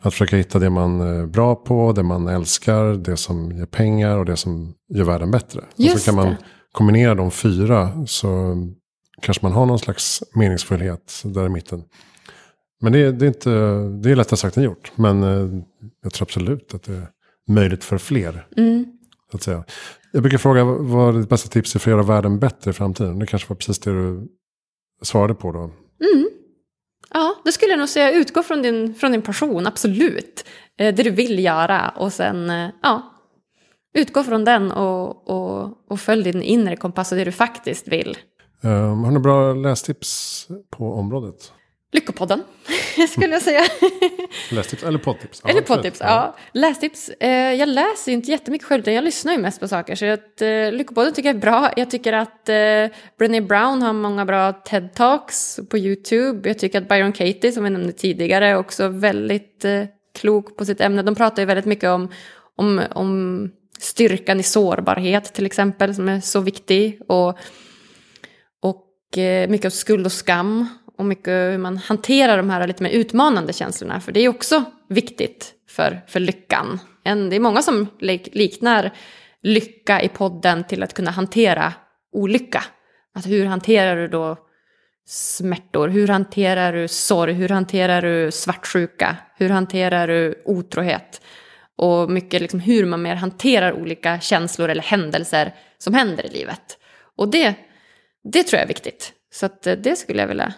att 0.00 0.12
försöka 0.12 0.36
hitta 0.36 0.58
det 0.58 0.70
man 0.70 1.00
är 1.00 1.26
bra 1.26 1.54
på, 1.54 1.92
det 1.92 2.02
man 2.02 2.28
älskar, 2.28 2.84
det 2.84 3.16
som 3.16 3.52
ger 3.52 3.66
pengar 3.66 4.16
och 4.16 4.24
det 4.24 4.36
som 4.36 4.74
gör 4.94 5.04
världen 5.04 5.30
bättre. 5.30 5.60
Just 5.76 5.94
och 5.94 6.00
så 6.00 6.04
kan 6.06 6.14
man 6.14 6.28
det. 6.28 6.36
kombinera 6.72 7.14
de 7.14 7.30
fyra 7.30 8.06
så 8.06 8.56
kanske 9.22 9.46
man 9.46 9.52
har 9.52 9.66
någon 9.66 9.78
slags 9.78 10.22
meningsfullhet 10.34 11.22
där 11.24 11.46
i 11.46 11.48
mitten. 11.48 11.82
Men 12.80 12.92
det, 12.92 13.12
det 13.12 13.24
är, 13.24 13.28
inte, 13.28 13.50
det 14.02 14.10
är 14.10 14.16
lättare 14.16 14.36
sagt 14.36 14.56
än 14.56 14.62
gjort. 14.62 14.92
Men 14.96 15.22
eh, 15.22 15.62
jag 16.02 16.12
tror 16.12 16.26
absolut 16.26 16.74
att 16.74 16.82
det 16.82 16.92
är 16.92 17.08
möjligt 17.48 17.84
för 17.84 17.98
fler. 17.98 18.46
Mm. 18.56 18.95
Att 19.36 19.42
säga. 19.42 19.64
Jag 20.12 20.22
brukar 20.22 20.38
fråga 20.38 20.64
vad 20.64 21.14
ditt 21.20 21.28
bästa 21.28 21.48
tips 21.48 21.74
är 21.74 21.78
för 21.78 21.90
att 21.90 21.96
göra 21.96 22.02
världen 22.02 22.38
bättre 22.38 22.70
i 22.70 22.74
framtiden. 22.74 23.18
Det 23.18 23.26
kanske 23.26 23.48
var 23.48 23.56
precis 23.56 23.78
det 23.78 23.90
du 23.90 24.28
svarade 25.02 25.34
på 25.34 25.52
då. 25.52 25.58
Mm. 25.58 26.28
Ja, 27.10 27.34
det 27.44 27.52
skulle 27.52 27.72
jag 27.72 27.78
nog 27.78 27.88
säga. 27.88 28.12
Utgå 28.12 28.42
från 28.42 28.62
din, 28.62 28.94
från 28.94 29.12
din 29.12 29.22
passion, 29.22 29.66
absolut. 29.66 30.44
Eh, 30.78 30.94
det 30.94 31.02
du 31.02 31.10
vill 31.10 31.44
göra 31.44 31.88
och 31.88 32.12
sen, 32.12 32.50
eh, 32.50 32.68
ja. 32.82 33.12
Utgå 33.94 34.22
från 34.24 34.44
den 34.44 34.72
och, 34.72 35.28
och, 35.28 35.72
och 35.88 36.00
följ 36.00 36.22
din 36.22 36.42
inre 36.42 36.76
kompass 36.76 37.12
och 37.12 37.18
det 37.18 37.24
du 37.24 37.32
faktiskt 37.32 37.88
vill. 37.88 38.18
Um, 38.62 39.04
har 39.04 39.12
du 39.12 39.18
bra 39.18 39.54
lästips 39.54 40.46
på 40.70 40.94
området? 40.94 41.52
Lyckopodden, 41.92 42.42
skulle 43.08 43.32
jag 43.32 43.42
säga. 43.42 43.62
Lästips 44.50 44.82
eller 44.82 44.98
poddtips? 44.98 45.42
eller 45.44 45.60
poddtips, 45.60 46.00
ja. 46.00 46.36
Lästips. 46.52 47.08
Eh, 47.08 47.52
jag 47.52 47.68
läser 47.68 48.12
inte 48.12 48.30
jättemycket 48.30 48.66
själv, 48.66 48.80
utan 48.80 48.94
jag 48.94 49.04
lyssnar 49.04 49.32
ju 49.32 49.38
mest 49.38 49.60
på 49.60 49.68
saker. 49.68 49.94
Så 49.94 50.06
att, 50.06 50.42
eh, 50.42 50.72
Lyckopodden 50.72 51.12
tycker 51.12 51.28
jag 51.28 51.36
är 51.36 51.40
bra. 51.40 51.72
Jag 51.76 51.90
tycker 51.90 52.12
att 52.12 52.48
eh, 52.48 52.96
Brené 53.18 53.40
Brown 53.40 53.82
har 53.82 53.92
många 53.92 54.24
bra 54.24 54.52
TED-talks 54.52 55.66
på 55.68 55.78
YouTube. 55.78 56.48
Jag 56.48 56.58
tycker 56.58 56.78
att 56.78 56.88
Byron 56.88 57.12
Katie, 57.12 57.52
som 57.52 57.64
vi 57.64 57.70
nämnde 57.70 57.92
tidigare, 57.92 58.48
är 58.48 58.56
också 58.56 58.88
väldigt 58.88 59.64
eh, 59.64 59.84
klok 60.14 60.56
på 60.56 60.64
sitt 60.64 60.80
ämne. 60.80 61.02
De 61.02 61.14
pratar 61.14 61.42
ju 61.42 61.46
väldigt 61.46 61.64
mycket 61.64 61.90
om, 61.90 62.12
om, 62.56 62.82
om 62.90 63.50
styrkan 63.78 64.40
i 64.40 64.42
sårbarhet, 64.42 65.34
till 65.34 65.46
exempel, 65.46 65.94
som 65.94 66.08
är 66.08 66.20
så 66.20 66.40
viktig. 66.40 67.00
Och, 67.08 67.38
och 68.62 69.18
eh, 69.18 69.48
mycket 69.48 69.66
av 69.66 69.70
skuld 69.70 70.06
och 70.06 70.12
skam 70.12 70.68
och 70.98 71.04
mycket 71.04 71.52
hur 71.52 71.58
man 71.58 71.76
hanterar 71.76 72.36
de 72.36 72.50
här 72.50 72.66
lite 72.66 72.82
mer 72.82 72.90
utmanande 72.90 73.52
känslorna. 73.52 74.00
För 74.00 74.12
det 74.12 74.20
är 74.20 74.28
också 74.28 74.64
viktigt 74.88 75.52
för, 75.68 76.00
för 76.06 76.20
lyckan. 76.20 76.78
En, 77.04 77.30
det 77.30 77.36
är 77.36 77.40
många 77.40 77.62
som 77.62 77.86
liknar 78.00 78.92
lycka 79.42 80.02
i 80.02 80.08
podden 80.08 80.64
till 80.64 80.82
att 80.82 80.94
kunna 80.94 81.10
hantera 81.10 81.72
olycka. 82.12 82.64
Att 83.14 83.26
hur 83.26 83.46
hanterar 83.46 83.96
du 83.96 84.08
då 84.08 84.36
smärtor? 85.06 85.88
Hur 85.88 86.08
hanterar 86.08 86.72
du 86.72 86.88
sorg? 86.88 87.32
Hur 87.32 87.48
hanterar 87.48 88.02
du 88.02 88.30
svartsjuka? 88.30 89.16
Hur 89.36 89.48
hanterar 89.48 90.08
du 90.08 90.42
otrohet? 90.44 91.20
Och 91.76 92.10
mycket 92.10 92.42
liksom 92.42 92.60
hur 92.60 92.86
man 92.86 93.02
mer 93.02 93.14
hanterar 93.14 93.72
olika 93.72 94.20
känslor 94.20 94.68
eller 94.68 94.82
händelser 94.82 95.54
som 95.78 95.94
händer 95.94 96.26
i 96.26 96.28
livet. 96.28 96.78
Och 97.16 97.30
det, 97.30 97.54
det 98.32 98.42
tror 98.42 98.58
jag 98.58 98.64
är 98.64 98.68
viktigt. 98.68 99.12
Så 99.32 99.46
att 99.46 99.66
eh, 99.66 99.74
det 99.74 99.96
skulle 99.96 100.20
jag 100.20 100.28
vilja 100.28 100.54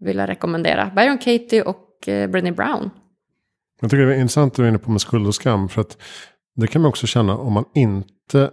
vilja 0.00 0.26
rekommendera. 0.26 0.92
Byron 0.96 1.18
Katie 1.18 1.62
och 1.62 2.08
eh, 2.08 2.30
Brené 2.30 2.52
Brown. 2.52 2.90
Jag 3.80 3.90
tycker 3.90 4.06
det 4.06 4.14
är 4.14 4.20
intressant 4.20 4.52
att 4.52 4.56
du 4.56 4.64
är 4.64 4.68
inne 4.68 4.78
på 4.78 4.90
med 4.90 5.00
skuld 5.00 5.26
och 5.26 5.34
skam. 5.34 5.68
För 5.68 5.80
att 5.80 5.98
det 6.56 6.66
kan 6.66 6.82
man 6.82 6.88
också 6.88 7.06
känna 7.06 7.36
om 7.36 7.52
man 7.52 7.64
inte 7.74 8.50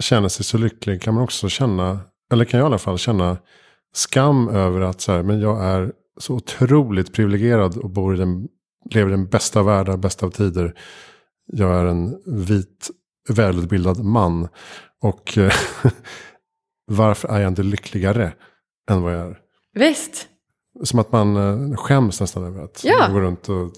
känner 0.00 0.28
sig 0.28 0.44
så 0.44 0.58
lycklig. 0.58 1.02
Kan 1.02 1.14
man 1.14 1.22
också 1.22 1.48
känna, 1.48 2.00
eller 2.32 2.44
kan 2.44 2.60
jag 2.60 2.64
i 2.64 2.66
alla 2.66 2.78
fall 2.78 2.98
känna 2.98 3.36
skam 3.92 4.48
över 4.48 4.80
att 4.80 5.00
så 5.00 5.12
här, 5.12 5.22
men 5.22 5.40
jag 5.40 5.64
är 5.64 5.92
så 6.20 6.34
otroligt 6.34 7.12
privilegierad 7.12 7.76
och 7.76 7.90
bor 7.90 8.14
i 8.14 8.18
den, 8.18 8.48
lever 8.90 9.08
i 9.08 9.10
den 9.10 9.26
bästa 9.26 9.60
av 9.60 9.66
världar, 9.66 9.96
bästa 9.96 10.26
av 10.26 10.30
tider. 10.30 10.74
Jag 11.52 11.80
är 11.80 11.84
en 11.84 12.22
vit, 12.26 12.90
välutbildad 13.28 14.04
man. 14.04 14.48
Och 15.00 15.38
eh, 15.38 15.52
varför 16.86 17.28
är 17.28 17.40
jag 17.40 17.48
inte 17.48 17.62
lyckligare 17.62 18.32
än 18.90 19.02
vad 19.02 19.14
jag 19.14 19.20
är? 19.20 19.38
Visst. 19.74 20.28
Som 20.84 20.98
att 20.98 21.12
man 21.12 21.36
eh, 21.36 21.76
skäms 21.76 22.20
nästan 22.20 22.44
över 22.44 22.64
att 22.64 22.84
ja. 22.84 23.08
gå 23.12 23.20
runt 23.20 23.48
och 23.48 23.72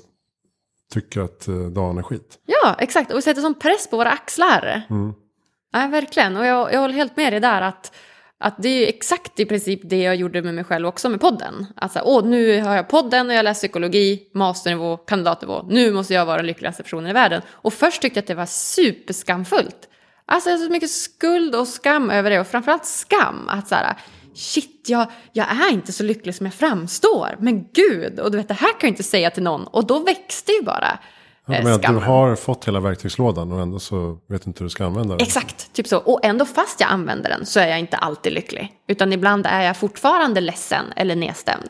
tycker 0.92 1.20
att 1.20 1.48
eh, 1.48 1.54
dagen 1.54 1.98
är 1.98 2.02
skit. 2.02 2.38
Ja, 2.46 2.76
exakt. 2.78 3.10
Och 3.10 3.18
vi 3.18 3.22
sätter 3.22 3.42
sån 3.42 3.54
press 3.54 3.90
på 3.90 3.96
våra 3.96 4.10
axlar. 4.10 4.82
Mm. 4.90 5.14
Ja, 5.72 5.86
verkligen. 5.86 6.36
Och 6.36 6.46
jag, 6.46 6.72
jag 6.72 6.80
håller 6.80 6.94
helt 6.94 7.16
med 7.16 7.32
dig 7.32 7.40
där 7.40 7.62
att, 7.62 7.92
att 8.38 8.54
det 8.58 8.68
är 8.68 8.88
exakt 8.88 9.40
i 9.40 9.44
princip 9.44 9.80
det 9.84 10.02
jag 10.02 10.16
gjorde 10.16 10.42
med 10.42 10.54
mig 10.54 10.64
själv 10.64 10.86
också 10.86 11.08
med 11.08 11.20
podden. 11.20 11.66
Alltså, 11.76 12.00
åh, 12.04 12.24
nu 12.24 12.62
har 12.62 12.76
jag 12.76 12.88
podden 12.88 13.28
och 13.28 13.34
jag 13.34 13.44
läser 13.44 13.58
psykologi, 13.58 14.30
masternivå, 14.34 14.96
kandidatnivå. 14.96 15.62
Nu 15.68 15.92
måste 15.92 16.14
jag 16.14 16.26
vara 16.26 16.36
den 16.36 16.46
lyckligaste 16.46 16.82
personen 16.82 17.10
i 17.10 17.12
världen. 17.12 17.42
Och 17.50 17.72
först 17.72 18.02
tyckte 18.02 18.18
jag 18.18 18.22
att 18.22 18.28
det 18.28 18.34
var 18.34 18.46
superskamfullt. 18.46 19.88
Alltså 20.26 20.50
jag 20.50 20.58
har 20.58 20.64
så 20.64 20.72
mycket 20.72 20.90
skuld 20.90 21.54
och 21.54 21.68
skam 21.68 22.10
över 22.10 22.30
det 22.30 22.40
och 22.40 22.46
framförallt 22.46 22.86
skam. 22.86 23.48
Att 23.48 23.68
så 23.68 23.74
shit, 24.40 24.86
jag, 24.88 25.06
jag 25.32 25.50
är 25.50 25.72
inte 25.72 25.92
så 25.92 26.02
lycklig 26.02 26.34
som 26.34 26.46
jag 26.46 26.54
framstår. 26.54 27.36
Men 27.38 27.64
gud, 27.72 28.20
och 28.20 28.30
du 28.30 28.36
vet 28.36 28.48
det 28.48 28.54
här 28.54 28.68
kan 28.68 28.78
jag 28.80 28.88
inte 28.90 29.02
säga 29.02 29.30
till 29.30 29.42
någon. 29.42 29.66
Och 29.66 29.86
då 29.86 29.98
växte 29.98 30.52
ju 30.52 30.62
bara 30.62 30.98
ja, 31.46 31.62
men 31.62 31.80
Du 31.80 32.00
har 32.00 32.36
fått 32.36 32.68
hela 32.68 32.80
verktygslådan 32.80 33.52
och 33.52 33.60
ändå 33.60 33.78
så 33.78 34.18
vet 34.28 34.46
inte 34.46 34.58
hur 34.58 34.66
du 34.66 34.70
ska 34.70 34.84
använda 34.84 35.16
den. 35.16 35.26
Exakt, 35.26 35.72
typ 35.72 35.86
så. 35.86 35.98
Och 35.98 36.24
ändå 36.24 36.44
fast 36.44 36.80
jag 36.80 36.90
använder 36.90 37.30
den 37.30 37.46
så 37.46 37.60
är 37.60 37.68
jag 37.68 37.78
inte 37.78 37.96
alltid 37.96 38.32
lycklig. 38.32 38.72
Utan 38.88 39.12
ibland 39.12 39.46
är 39.46 39.62
jag 39.62 39.76
fortfarande 39.76 40.40
ledsen 40.40 40.84
eller 40.96 41.16
nedstämd. 41.16 41.68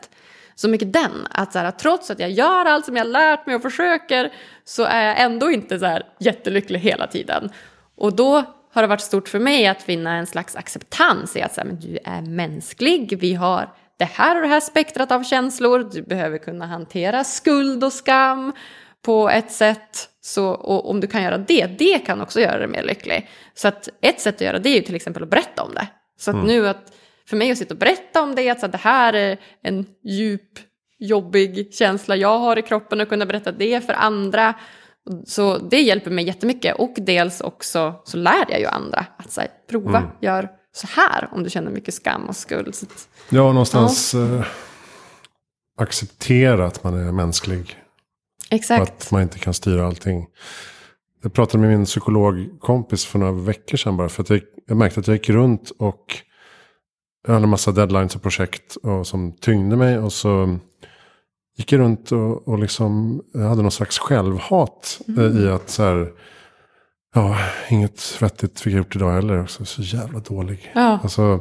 Så 0.55 0.69
mycket 0.69 0.93
den, 0.93 1.27
att 1.29 1.53
så 1.53 1.59
här, 1.59 1.71
trots 1.71 2.11
att 2.11 2.19
jag 2.19 2.31
gör 2.31 2.65
allt 2.65 2.85
som 2.85 2.95
jag 2.95 3.07
lärt 3.07 3.45
mig 3.45 3.55
och 3.55 3.61
försöker 3.61 4.33
så 4.65 4.83
är 4.83 5.07
jag 5.07 5.21
ändå 5.21 5.51
inte 5.51 5.79
så 5.79 5.85
här 5.85 6.03
jättelycklig 6.19 6.79
hela 6.79 7.07
tiden. 7.07 7.49
Och 7.97 8.15
då 8.15 8.43
har 8.73 8.81
det 8.81 8.87
varit 8.87 9.01
stort 9.01 9.29
för 9.29 9.39
mig 9.39 9.67
att 9.67 9.81
finna 9.81 10.15
en 10.15 10.27
slags 10.27 10.55
acceptans 10.55 11.35
i 11.35 11.41
att 11.41 11.53
säga, 11.53 11.65
men 11.65 11.79
du 11.79 11.97
är 12.05 12.21
mänsklig, 12.21 13.17
vi 13.19 13.33
har 13.33 13.69
det 13.97 14.05
här 14.05 14.35
och 14.35 14.41
det 14.41 14.47
här 14.47 14.59
spektrat 14.59 15.11
av 15.11 15.23
känslor, 15.23 15.89
du 15.93 16.01
behöver 16.01 16.37
kunna 16.37 16.65
hantera 16.65 17.23
skuld 17.23 17.83
och 17.83 17.93
skam 17.93 18.53
på 19.01 19.29
ett 19.29 19.51
sätt. 19.51 20.09
Så, 20.21 20.49
och 20.49 20.89
om 20.89 20.99
du 20.99 21.07
kan 21.07 21.23
göra 21.23 21.37
det, 21.37 21.65
det 21.65 21.99
kan 21.99 22.21
också 22.21 22.39
göra 22.39 22.57
dig 22.57 22.67
mer 22.67 22.83
lycklig. 22.83 23.29
Så 23.53 23.67
att 23.67 23.89
ett 24.01 24.19
sätt 24.19 24.35
att 24.35 24.41
göra 24.41 24.59
det 24.59 24.69
är 24.69 24.75
ju 24.75 24.81
till 24.81 24.95
exempel 24.95 25.23
att 25.23 25.29
berätta 25.29 25.63
om 25.63 25.73
det. 25.73 25.87
Så 26.17 26.31
att 26.31 26.35
mm. 26.35 26.47
nu 26.47 26.67
att 26.67 26.93
för 27.29 27.37
mig 27.37 27.51
att 27.51 27.57
sitta 27.57 27.73
och 27.73 27.79
berätta 27.79 28.21
om 28.21 28.35
det, 28.35 28.49
att 28.49 28.59
så 28.59 28.65
att 28.65 28.71
det 28.71 28.77
här 28.77 29.13
är 29.13 29.37
en 29.63 29.85
djup, 30.03 30.59
jobbig 30.99 31.73
känsla 31.73 32.15
jag 32.15 32.39
har 32.39 32.57
i 32.57 32.61
kroppen 32.61 33.01
och 33.01 33.09
kunna 33.09 33.25
berätta 33.25 33.51
det 33.51 33.85
för 33.85 33.93
andra 33.93 34.53
så 35.25 35.57
det 35.57 35.79
hjälper 35.81 36.11
mig 36.11 36.25
jättemycket 36.25 36.75
och 36.79 36.93
dels 36.97 37.41
också 37.41 37.95
så 38.03 38.17
lär 38.17 38.45
jag 38.49 38.59
ju 38.59 38.65
andra 38.65 39.05
att 39.17 39.37
här, 39.37 39.47
prova, 39.69 39.97
mm. 39.97 40.11
gör 40.21 40.49
så 40.73 40.87
här 40.87 41.29
om 41.31 41.43
du 41.43 41.49
känner 41.49 41.71
mycket 41.71 41.93
skam 41.93 42.25
och 42.25 42.35
skuld. 42.35 42.75
Så 42.75 42.85
att, 42.85 43.07
ja, 43.29 43.51
någonstans 43.51 44.13
ja. 44.13 44.35
Eh, 44.35 44.45
acceptera 45.77 46.65
att 46.65 46.83
man 46.83 47.07
är 47.07 47.11
mänsklig. 47.11 47.77
Exakt. 48.49 48.81
Och 48.81 48.87
att 48.87 49.11
man 49.11 49.21
inte 49.21 49.39
kan 49.39 49.53
styra 49.53 49.87
allting. 49.87 50.27
Jag 51.23 51.33
pratade 51.33 51.61
med 51.61 51.77
min 51.77 51.85
psykologkompis 51.85 53.05
för 53.05 53.19
några 53.19 53.31
veckor 53.31 53.77
sedan 53.77 53.97
bara. 53.97 54.09
För 54.09 54.23
att 54.23 54.29
jag, 54.29 54.41
jag 54.67 54.77
märkte 54.77 54.99
att 54.99 55.07
jag 55.07 55.15
gick 55.15 55.29
runt 55.29 55.71
och 55.79 56.15
jag 57.27 57.33
hade 57.33 57.43
en 57.43 57.49
massa 57.49 57.71
deadlines 57.71 58.15
och 58.15 58.21
projekt 58.21 58.75
och, 58.75 59.07
som 59.07 59.31
tyngde 59.31 59.75
mig. 59.75 59.97
Och 59.97 60.13
så 60.13 60.59
gick 61.57 61.73
runt 61.73 62.11
och, 62.11 62.47
och 62.47 62.59
liksom 62.59 63.21
hade 63.33 63.61
någon 63.61 63.71
slags 63.71 63.99
självhat 63.99 65.01
eh, 65.07 65.13
mm. 65.13 65.37
i 65.37 65.47
att 65.49 65.69
så 65.69 65.83
här, 65.83 66.11
ja, 67.15 67.37
inget 67.69 68.21
vettigt 68.21 68.59
fick 68.59 68.73
jag 68.73 68.77
gjort 68.77 68.95
idag 68.95 69.11
heller. 69.11 69.41
Också, 69.41 69.65
så 69.65 69.81
jävla 69.81 70.19
dålig. 70.19 70.71
Ja. 70.75 70.99
Alltså, 71.03 71.39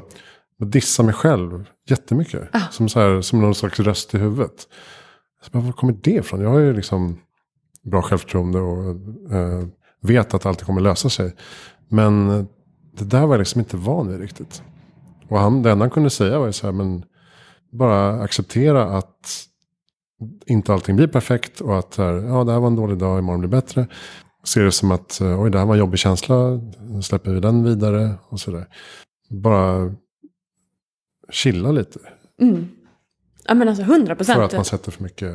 jag 0.58 0.68
dissar 0.68 1.04
mig 1.04 1.14
själv 1.14 1.64
jättemycket. 1.88 2.48
Ja. 2.52 2.60
Som, 2.70 2.88
så 2.88 3.00
här, 3.00 3.20
som 3.20 3.40
någon 3.40 3.54
slags 3.54 3.80
röst 3.80 4.14
i 4.14 4.18
huvudet. 4.18 4.68
Så 5.42 5.50
bara, 5.50 5.62
var 5.62 5.72
kommer 5.72 5.98
det 6.02 6.10
ifrån? 6.10 6.40
Jag 6.40 6.50
har 6.50 6.58
ju 6.58 6.72
liksom 6.72 7.18
bra 7.82 8.02
självförtroende 8.02 8.58
och 8.60 8.90
eh, 9.34 9.66
vet 10.02 10.34
att 10.34 10.46
allt 10.46 10.62
kommer 10.62 10.80
lösa 10.80 11.10
sig. 11.10 11.34
Men 11.88 12.28
det 12.98 13.04
där 13.04 13.26
var 13.26 13.34
jag 13.34 13.38
liksom 13.38 13.58
inte 13.58 13.76
van 13.76 14.08
vid 14.08 14.20
riktigt. 14.20 14.62
Och 15.28 15.38
han, 15.38 15.62
det 15.62 15.70
enda 15.70 15.82
han 15.82 15.90
kunde 15.90 16.10
säga 16.10 16.38
var 16.38 16.46
ju 16.46 16.52
så 16.52 16.66
här, 16.66 16.72
men 16.72 17.04
bara 17.72 18.22
acceptera 18.22 18.84
att 18.84 19.46
inte 20.46 20.72
allting 20.72 20.96
blir 20.96 21.06
perfekt 21.06 21.60
och 21.60 21.78
att 21.78 21.96
här, 21.96 22.12
ja, 22.12 22.44
det 22.44 22.52
här 22.52 22.60
var 22.60 22.66
en 22.66 22.76
dålig 22.76 22.98
dag, 22.98 23.18
imorgon 23.18 23.40
blir 23.40 23.50
bättre. 23.50 23.86
Ser 24.44 24.64
det 24.64 24.72
som 24.72 24.90
att 24.90 25.20
eh, 25.20 25.42
oj, 25.42 25.50
det 25.50 25.58
här 25.58 25.66
var 25.66 25.74
en 25.74 25.80
jobbig 25.80 25.98
känsla, 25.98 26.60
släpper 27.02 27.30
vi 27.30 27.40
den 27.40 27.64
vidare 27.64 28.14
och 28.28 28.40
sådär. 28.40 28.66
Bara 29.30 29.94
chilla 31.30 31.72
lite. 31.72 31.98
Mm. 32.42 32.68
Ja 33.44 33.54
men 33.54 33.68
alltså 33.68 33.84
hundra 33.84 34.16
procent. 34.16 34.36
För 34.36 34.44
att 34.44 34.52
man 34.52 34.64
sätter 34.64 34.90
för 34.90 35.02
mycket 35.02 35.32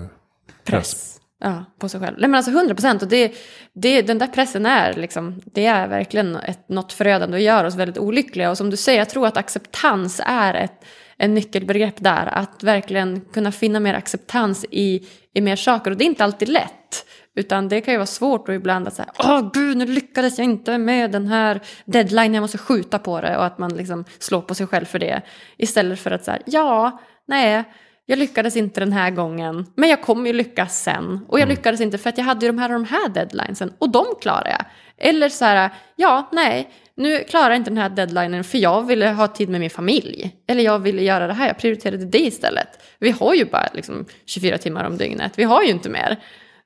press. 0.64 0.94
press. 0.94 1.22
Ja, 1.40 1.66
på 1.80 1.90
sig 1.90 2.00
själv. 2.00 2.16
Nej 2.20 2.30
men 2.30 2.36
alltså 2.36 2.52
hundra 2.52 2.76
procent. 2.76 3.02
Och 3.02 3.08
det, 3.08 3.34
det, 3.74 4.02
den 4.02 4.18
där 4.18 4.28
pressen 4.28 4.66
är 4.66 4.94
liksom, 4.94 5.42
det 5.46 5.66
är 5.66 5.88
verkligen 5.88 6.36
ett, 6.36 6.70
något 6.70 6.94
förödande 6.94 7.38
och 7.38 7.42
gör 7.42 7.64
oss 7.64 7.76
väldigt 7.76 7.98
olyckliga. 7.98 8.50
Och 8.50 8.58
som 8.58 8.70
du 8.70 8.78
säger, 8.78 9.00
jag 9.00 9.10
tror 9.10 9.28
att 9.28 9.38
acceptans 9.38 10.22
är 10.26 10.54
ett 10.54 10.86
en 11.18 11.34
nyckelbegrepp 11.34 11.96
där. 11.98 12.26
Att 12.26 12.64
verkligen 12.64 13.22
kunna 13.22 13.52
finna 13.52 13.80
mer 13.80 13.94
acceptans 13.94 14.66
i, 14.72 15.08
i 15.34 15.42
mer 15.42 15.56
saker. 15.56 15.92
Och 15.92 15.98
det 15.98 16.04
är 16.04 16.08
inte 16.08 16.24
alltid 16.24 16.50
lätt. 16.50 17.06
Utan 17.36 17.70
det 17.70 17.82
kan 17.82 17.94
ju 17.94 17.98
vara 17.98 18.06
svårt 18.06 18.50
och 18.50 18.56
ibland 18.56 18.88
att 18.88 18.94
säga 18.94 19.12
åh 19.20 19.50
gud 19.54 19.78
nu 19.78 19.86
lyckades 19.86 20.38
jag 20.38 20.46
inte 20.46 20.78
med 20.78 21.12
den 21.12 21.28
här 21.28 21.62
deadline, 21.86 22.34
jag 22.34 22.42
måste 22.42 22.58
skjuta 22.58 23.00
på 23.00 23.22
det 23.22 23.38
och 23.38 23.46
att 23.46 23.58
man 23.58 23.78
liksom 23.78 24.06
slår 24.20 24.42
på 24.42 24.56
sig 24.56 24.68
själv 24.68 24.86
för 24.86 25.00
det. 25.00 25.22
Istället 25.58 26.00
för 26.00 26.12
att 26.12 26.24
säga 26.26 26.40
ja, 26.46 27.02
nej, 27.28 27.64
jag 28.06 28.20
lyckades 28.20 28.58
inte 28.58 28.80
den 28.80 28.94
här 28.94 29.12
gången, 29.12 29.66
men 29.76 29.90
jag 29.90 30.02
kommer 30.02 30.28
ju 30.28 30.34
lyckas 30.34 30.84
sen. 30.84 31.26
Och 31.28 31.40
jag 31.40 31.44
mm. 31.44 31.56
lyckades 31.56 31.82
inte 31.82 31.98
för 31.98 32.10
att 32.10 32.18
jag 32.18 32.26
hade 32.26 32.46
ju 32.46 32.52
de 32.52 32.58
här 32.58 32.70
och 32.70 32.80
de 32.80 32.86
här 32.86 33.10
deadlinesen 33.10 33.74
och 33.78 33.90
de 33.90 34.06
klarar 34.22 34.50
jag. 34.50 34.66
Eller 34.98 35.30
så 35.30 35.46
här, 35.46 35.70
ja, 35.96 36.30
nej, 36.32 36.70
nu 36.98 37.24
klarar 37.24 37.50
jag 37.50 37.58
inte 37.58 37.70
den 37.70 37.78
här 37.78 37.90
deadlinen 37.90 38.44
för 38.44 38.58
jag 38.58 38.86
ville 38.86 39.10
ha 39.10 39.28
tid 39.28 39.50
med 39.50 39.60
min 39.60 39.70
familj. 39.70 40.36
Eller 40.48 40.64
jag 40.64 40.80
ville 40.80 41.02
göra 41.02 41.28
det 41.28 41.34
här, 41.34 41.48
jag 41.48 41.58
prioriterade 41.58 42.06
det 42.06 42.20
istället. 42.20 42.68
Vi 43.00 43.12
har 43.12 43.34
ju 43.34 43.46
bara 43.46 43.70
liksom 43.74 44.06
24 44.26 44.58
timmar 44.58 44.84
om 44.84 44.98
dygnet, 44.98 45.32
vi 45.36 45.44
har 45.44 45.64
ju 45.64 45.70
inte 45.70 45.90
mer. 45.90 46.18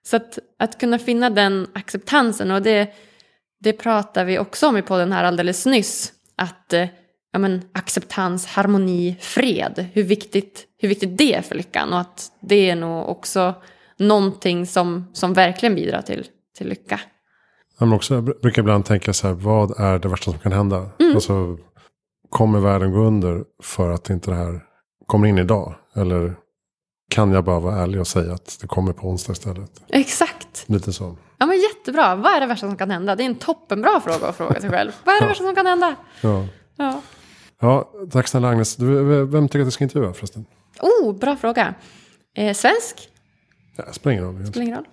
Så 0.04 0.16
att, 0.16 0.40
att 0.60 0.80
kunna 0.80 1.00
finna 1.00 1.30
den 1.30 1.68
acceptansen 1.74 2.52
och 2.52 2.62
det, 2.62 2.94
det 3.60 3.74
pratar 3.74 4.26
vi 4.26 4.40
också 4.40 4.68
om 4.68 4.78
i 4.78 4.82
podden 4.82 5.12
här 5.12 5.24
alldeles 5.24 5.66
nyss. 5.66 6.14
Att 6.36 6.74
eh, 6.74 6.88
ja, 7.32 7.40
men, 7.40 7.62
acceptans, 7.74 8.46
harmoni, 8.46 9.16
fred, 9.20 9.86
hur 9.94 10.04
viktigt, 10.04 10.66
hur 10.78 10.90
viktigt 10.90 11.18
det 11.18 11.34
är 11.34 11.42
för 11.42 11.56
lyckan. 11.56 11.94
Och 11.94 12.00
att 12.00 12.32
det 12.40 12.70
är 12.70 12.76
nog 12.76 13.10
också 13.10 13.54
någonting 13.98 14.66
som, 14.66 15.12
som 15.14 15.34
verkligen 15.34 15.76
bidrar 15.76 16.02
till, 16.02 16.26
till 16.58 16.70
lycka. 16.70 17.00
Men 17.80 17.94
också, 17.94 18.14
jag 18.14 18.24
brukar 18.24 18.62
ibland 18.62 18.86
tänka 18.86 19.14
så 19.14 19.28
här, 19.28 19.34
vad 19.34 19.80
är 19.80 20.00
det 20.00 20.08
värsta 20.08 20.32
som 20.32 20.40
kan 20.40 20.52
hända? 20.52 20.90
Mm. 21.00 21.16
Alltså, 21.16 21.58
kommer 22.30 22.60
världen 22.60 22.92
gå 22.92 23.00
under 23.00 23.44
för 23.64 23.90
att 23.90 24.10
inte 24.10 24.32
det 24.32 24.38
här 24.38 24.64
kommer 25.06 25.28
in 25.28 25.38
idag? 25.38 25.76
Eller 25.96 26.36
kan 27.10 27.32
jag 27.32 27.44
bara 27.44 27.60
vara 27.60 27.76
ärlig 27.76 28.00
och 28.02 28.08
säga 28.08 28.34
att 28.34 28.58
det 28.62 28.68
kommer 28.68 28.94
på 28.94 29.08
onsdag 29.08 29.34
istället? 29.34 29.82
Exakt. 29.90 30.64
Lite 30.68 30.94
så. 30.94 31.18
Ja 31.38 31.46
men 31.46 31.60
jättebra. 31.60 32.16
Vad 32.16 32.34
är 32.34 32.40
det 32.40 32.48
värsta 32.48 32.68
som 32.68 32.78
kan 32.78 32.92
hända? 32.92 33.16
Det 33.16 33.24
är 33.24 33.26
en 33.26 33.36
toppenbra 33.36 34.02
fråga 34.02 34.28
att 34.28 34.38
fråga 34.38 34.62
sig 34.62 34.70
själv. 34.70 34.92
Vad 35.04 35.16
är 35.16 35.22
det 35.22 35.28
värsta 35.28 35.44
som 35.44 35.56
kan 35.56 35.66
hända? 35.66 35.96
Ja. 36.22 36.46
Ja, 36.76 37.02
ja 37.62 37.92
tack 38.12 38.28
snälla 38.28 38.50
Agnes. 38.50 38.76
Du, 38.76 39.26
vem 39.26 39.48
tycker 39.48 39.60
att 39.60 39.66
jag 39.66 39.74
ska 39.74 39.84
intervjua 39.84 40.14
förresten? 40.14 40.46
Oh, 40.82 41.16
bra 41.16 41.36
fråga. 41.36 41.74
Eh, 42.36 42.54
svensk? 42.54 43.10
Ja, 43.78 43.84
spelar 43.92 44.14
ingen 44.14 44.26
roll. 44.26 44.48
Spelar 44.48 44.66
ingen 44.66 44.78
roll 44.78 44.88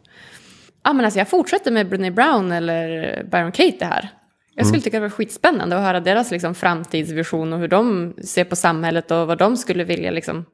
ah, 0.90 0.92
men 0.92 1.04
alltså 1.04 1.18
jag 1.18 1.28
fortsätter 1.28 1.70
med 1.70 1.88
Brené 1.88 2.10
Brown 2.10 2.52
eller 2.52 3.22
Byron 3.30 3.52
Katie 3.52 3.84
här. 3.86 4.08
Jag 4.54 4.66
skulle 4.66 4.76
mm. 4.76 4.82
tycka 4.82 4.96
det 4.96 5.02
var 5.02 5.10
skitspännande 5.10 5.76
att 5.76 5.82
höra 5.82 6.00
deras 6.00 6.30
liksom, 6.30 6.54
framtidsvision 6.54 7.52
och 7.52 7.58
hur 7.58 7.68
de 7.68 8.14
ser 8.24 8.44
på 8.44 8.56
samhället 8.56 9.10
och 9.10 9.26
vad 9.26 9.38
de 9.38 9.56
skulle 9.56 9.84
vilja 9.84 10.10
liksom, 10.10 10.44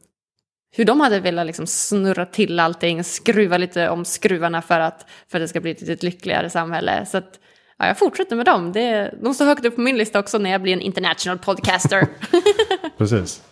hur 0.77 0.85
de 0.85 1.01
hade 1.01 1.21
velat 1.21 1.47
liksom 1.47 1.66
snurra 1.66 2.27
till 2.27 2.61
allting, 2.61 3.05
skruva 3.05 3.59
lite 3.59 3.88
om 3.88 4.05
skruvarna 4.05 4.62
för 4.62 4.81
att, 4.81 5.07
för 5.31 5.38
att 5.38 5.45
det 5.45 5.49
ska 5.49 5.61
bli 5.61 5.71
ett 5.71 5.81
lite 5.81 6.07
lyckligare 6.07 6.51
samhälle. 6.51 7.07
Så 7.07 7.18
att, 7.18 7.38
ja, 7.79 7.87
jag 7.87 7.99
fortsätter 7.99 8.37
med 8.37 8.47
dem. 8.47 8.73
Det, 8.73 9.14
de 9.23 9.35
står 9.35 9.45
högt 9.45 9.64
upp 9.64 9.75
på 9.75 9.81
min 9.81 9.97
lista 9.97 10.18
också 10.18 10.38
när 10.38 10.51
jag 10.51 10.62
blir 10.62 10.73
en 10.73 10.81
international 10.81 11.38
podcaster. 11.38 12.07
Precis. 12.99 13.42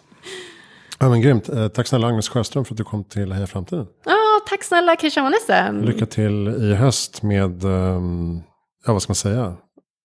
Ja, 0.99 1.09
men 1.09 1.21
grymt. 1.21 1.49
Eh, 1.49 1.69
tack 1.69 1.87
snälla 1.87 2.07
Agnes 2.07 2.29
Sjöström 2.29 2.65
för 2.65 2.75
att 2.75 2.79
du 2.79 2.85
kom 2.85 3.05
till 3.05 3.33
Heja 3.33 3.47
Framtiden. 3.47 3.87
Ja, 4.05 4.20
tack 4.47 4.65
snälla 4.65 4.97
Christian 4.97 5.25
von 5.25 5.35
Essen. 5.35 5.83
Lycka 5.83 6.07
till 6.07 6.49
i 6.49 6.75
höst 6.75 7.23
med, 7.23 7.65
um, 7.65 8.43
ja 8.87 8.93
vad 8.93 9.03
ska 9.03 9.11
man 9.11 9.15
säga, 9.15 9.57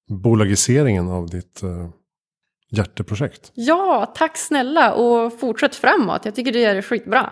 bolagiseringen 0.10 1.08
av 1.08 1.30
ditt 1.30 1.62
uh, 1.64 1.90
hjärteprojekt. 2.72 3.52
Ja, 3.54 4.14
tack 4.16 4.38
snälla 4.38 4.94
och 4.94 5.40
fortsätt 5.40 5.76
framåt. 5.76 6.26
Jag 6.26 6.36
tycker 6.36 6.52
du 6.52 6.60
gör 6.60 6.76
det 6.76 6.82
skitbra. 6.82 7.30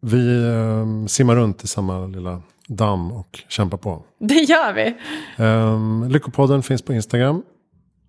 Vi 0.00 0.44
um, 0.44 1.08
simmar 1.08 1.36
runt 1.36 1.64
i 1.64 1.66
samma 1.66 2.06
lilla 2.06 2.42
damm 2.68 3.12
och 3.12 3.42
kämpar 3.48 3.78
på. 3.78 4.02
Det 4.18 4.34
gör 4.34 4.72
vi. 4.72 4.96
Um, 5.44 6.08
Lyckopodden 6.08 6.62
finns 6.62 6.82
på 6.82 6.92
Instagram. 6.92 7.42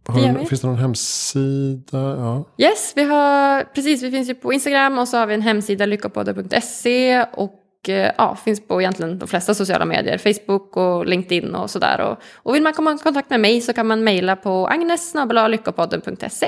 Har, 0.08 0.46
finns 0.46 0.62
det 0.62 0.68
någon 0.68 0.78
hemsida? 0.78 2.16
Ja. 2.18 2.46
Yes, 2.58 2.94
vi 2.96 3.04
har, 3.04 3.64
precis, 3.64 4.04
vi 4.04 4.12
finns 4.12 4.30
ju 4.30 4.36
på 4.36 4.54
Instagram 4.54 4.98
och 4.98 5.08
så 5.08 5.18
har 5.18 5.28
vi 5.28 5.34
en 5.34 5.42
hemsida 5.42 5.86
lyckopodden.se 5.86 7.24
och 7.24 7.54
eh, 7.54 7.67
ja, 7.90 8.38
finns 8.46 8.68
på 8.68 8.82
egentligen 8.82 9.20
de 9.20 9.28
flesta 9.28 9.54
sociala 9.54 9.86
medier, 9.86 10.18
Facebook 10.18 10.78
och 10.78 11.06
LinkedIn 11.06 11.56
och 11.56 11.70
sådär. 11.70 12.02
Och, 12.02 12.18
och 12.34 12.56
vill 12.56 12.64
man 12.64 12.74
komma 12.74 12.94
i 12.94 12.98
kontakt 12.98 13.30
med 13.30 13.40
mig 13.40 13.62
så 13.62 13.74
kan 13.74 13.88
man 13.88 14.04
mejla 14.04 14.36
på 14.36 14.68
agnes.lyckopodden.se. 14.68 16.48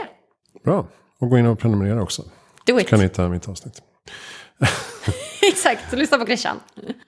Bra, 0.63 0.87
och 1.19 1.29
gå 1.29 1.37
in 1.37 1.45
och 1.45 1.59
prenumerera 1.59 2.01
också. 2.01 2.23
Do 2.65 2.79
it. 2.79 2.85
Så 2.85 2.89
kan 2.89 2.99
ni 2.99 3.05
hitta 3.05 3.29
mitt 3.29 3.49
avsnitt. 3.49 3.81
Exakt, 5.41 5.93
lyssna 5.93 6.17
på 6.17 6.25
Christian. 6.25 6.59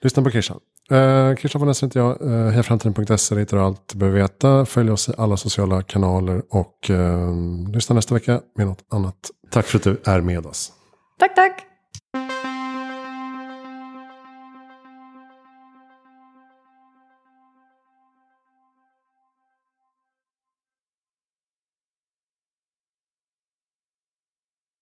Lyssna 0.02 0.24
på 0.24 0.32
Christian. 0.32 0.60
Uh, 0.92 1.36
Christian 1.36 1.60
von 1.60 1.70
Essen 1.70 1.90
heter 1.90 2.00
jag. 2.00 2.22
Uh, 2.22 2.50
Hejaframtiden.se 2.50 3.36
hittar 3.36 3.58
du 3.58 3.64
allt 3.64 3.88
du 3.88 3.98
behöver 3.98 4.22
veta. 4.22 4.66
Följ 4.66 4.92
oss 4.92 5.10
i 5.10 5.14
alla 5.18 5.38
sociala 5.38 5.82
kanaler 5.82 6.42
och 6.50 6.90
uh, 6.90 7.72
lyssna 7.74 7.96
nästa 7.96 8.14
vecka 8.14 8.42
med 8.56 8.68
något 8.68 8.86
annat. 8.90 9.32
Tack 9.52 9.66
för 9.66 9.78
att 9.78 9.84
du 9.84 10.02
är 10.06 10.22
med 10.22 10.46
oss. 10.46 10.72
Tack, 11.20 11.36
tack. 11.36 11.71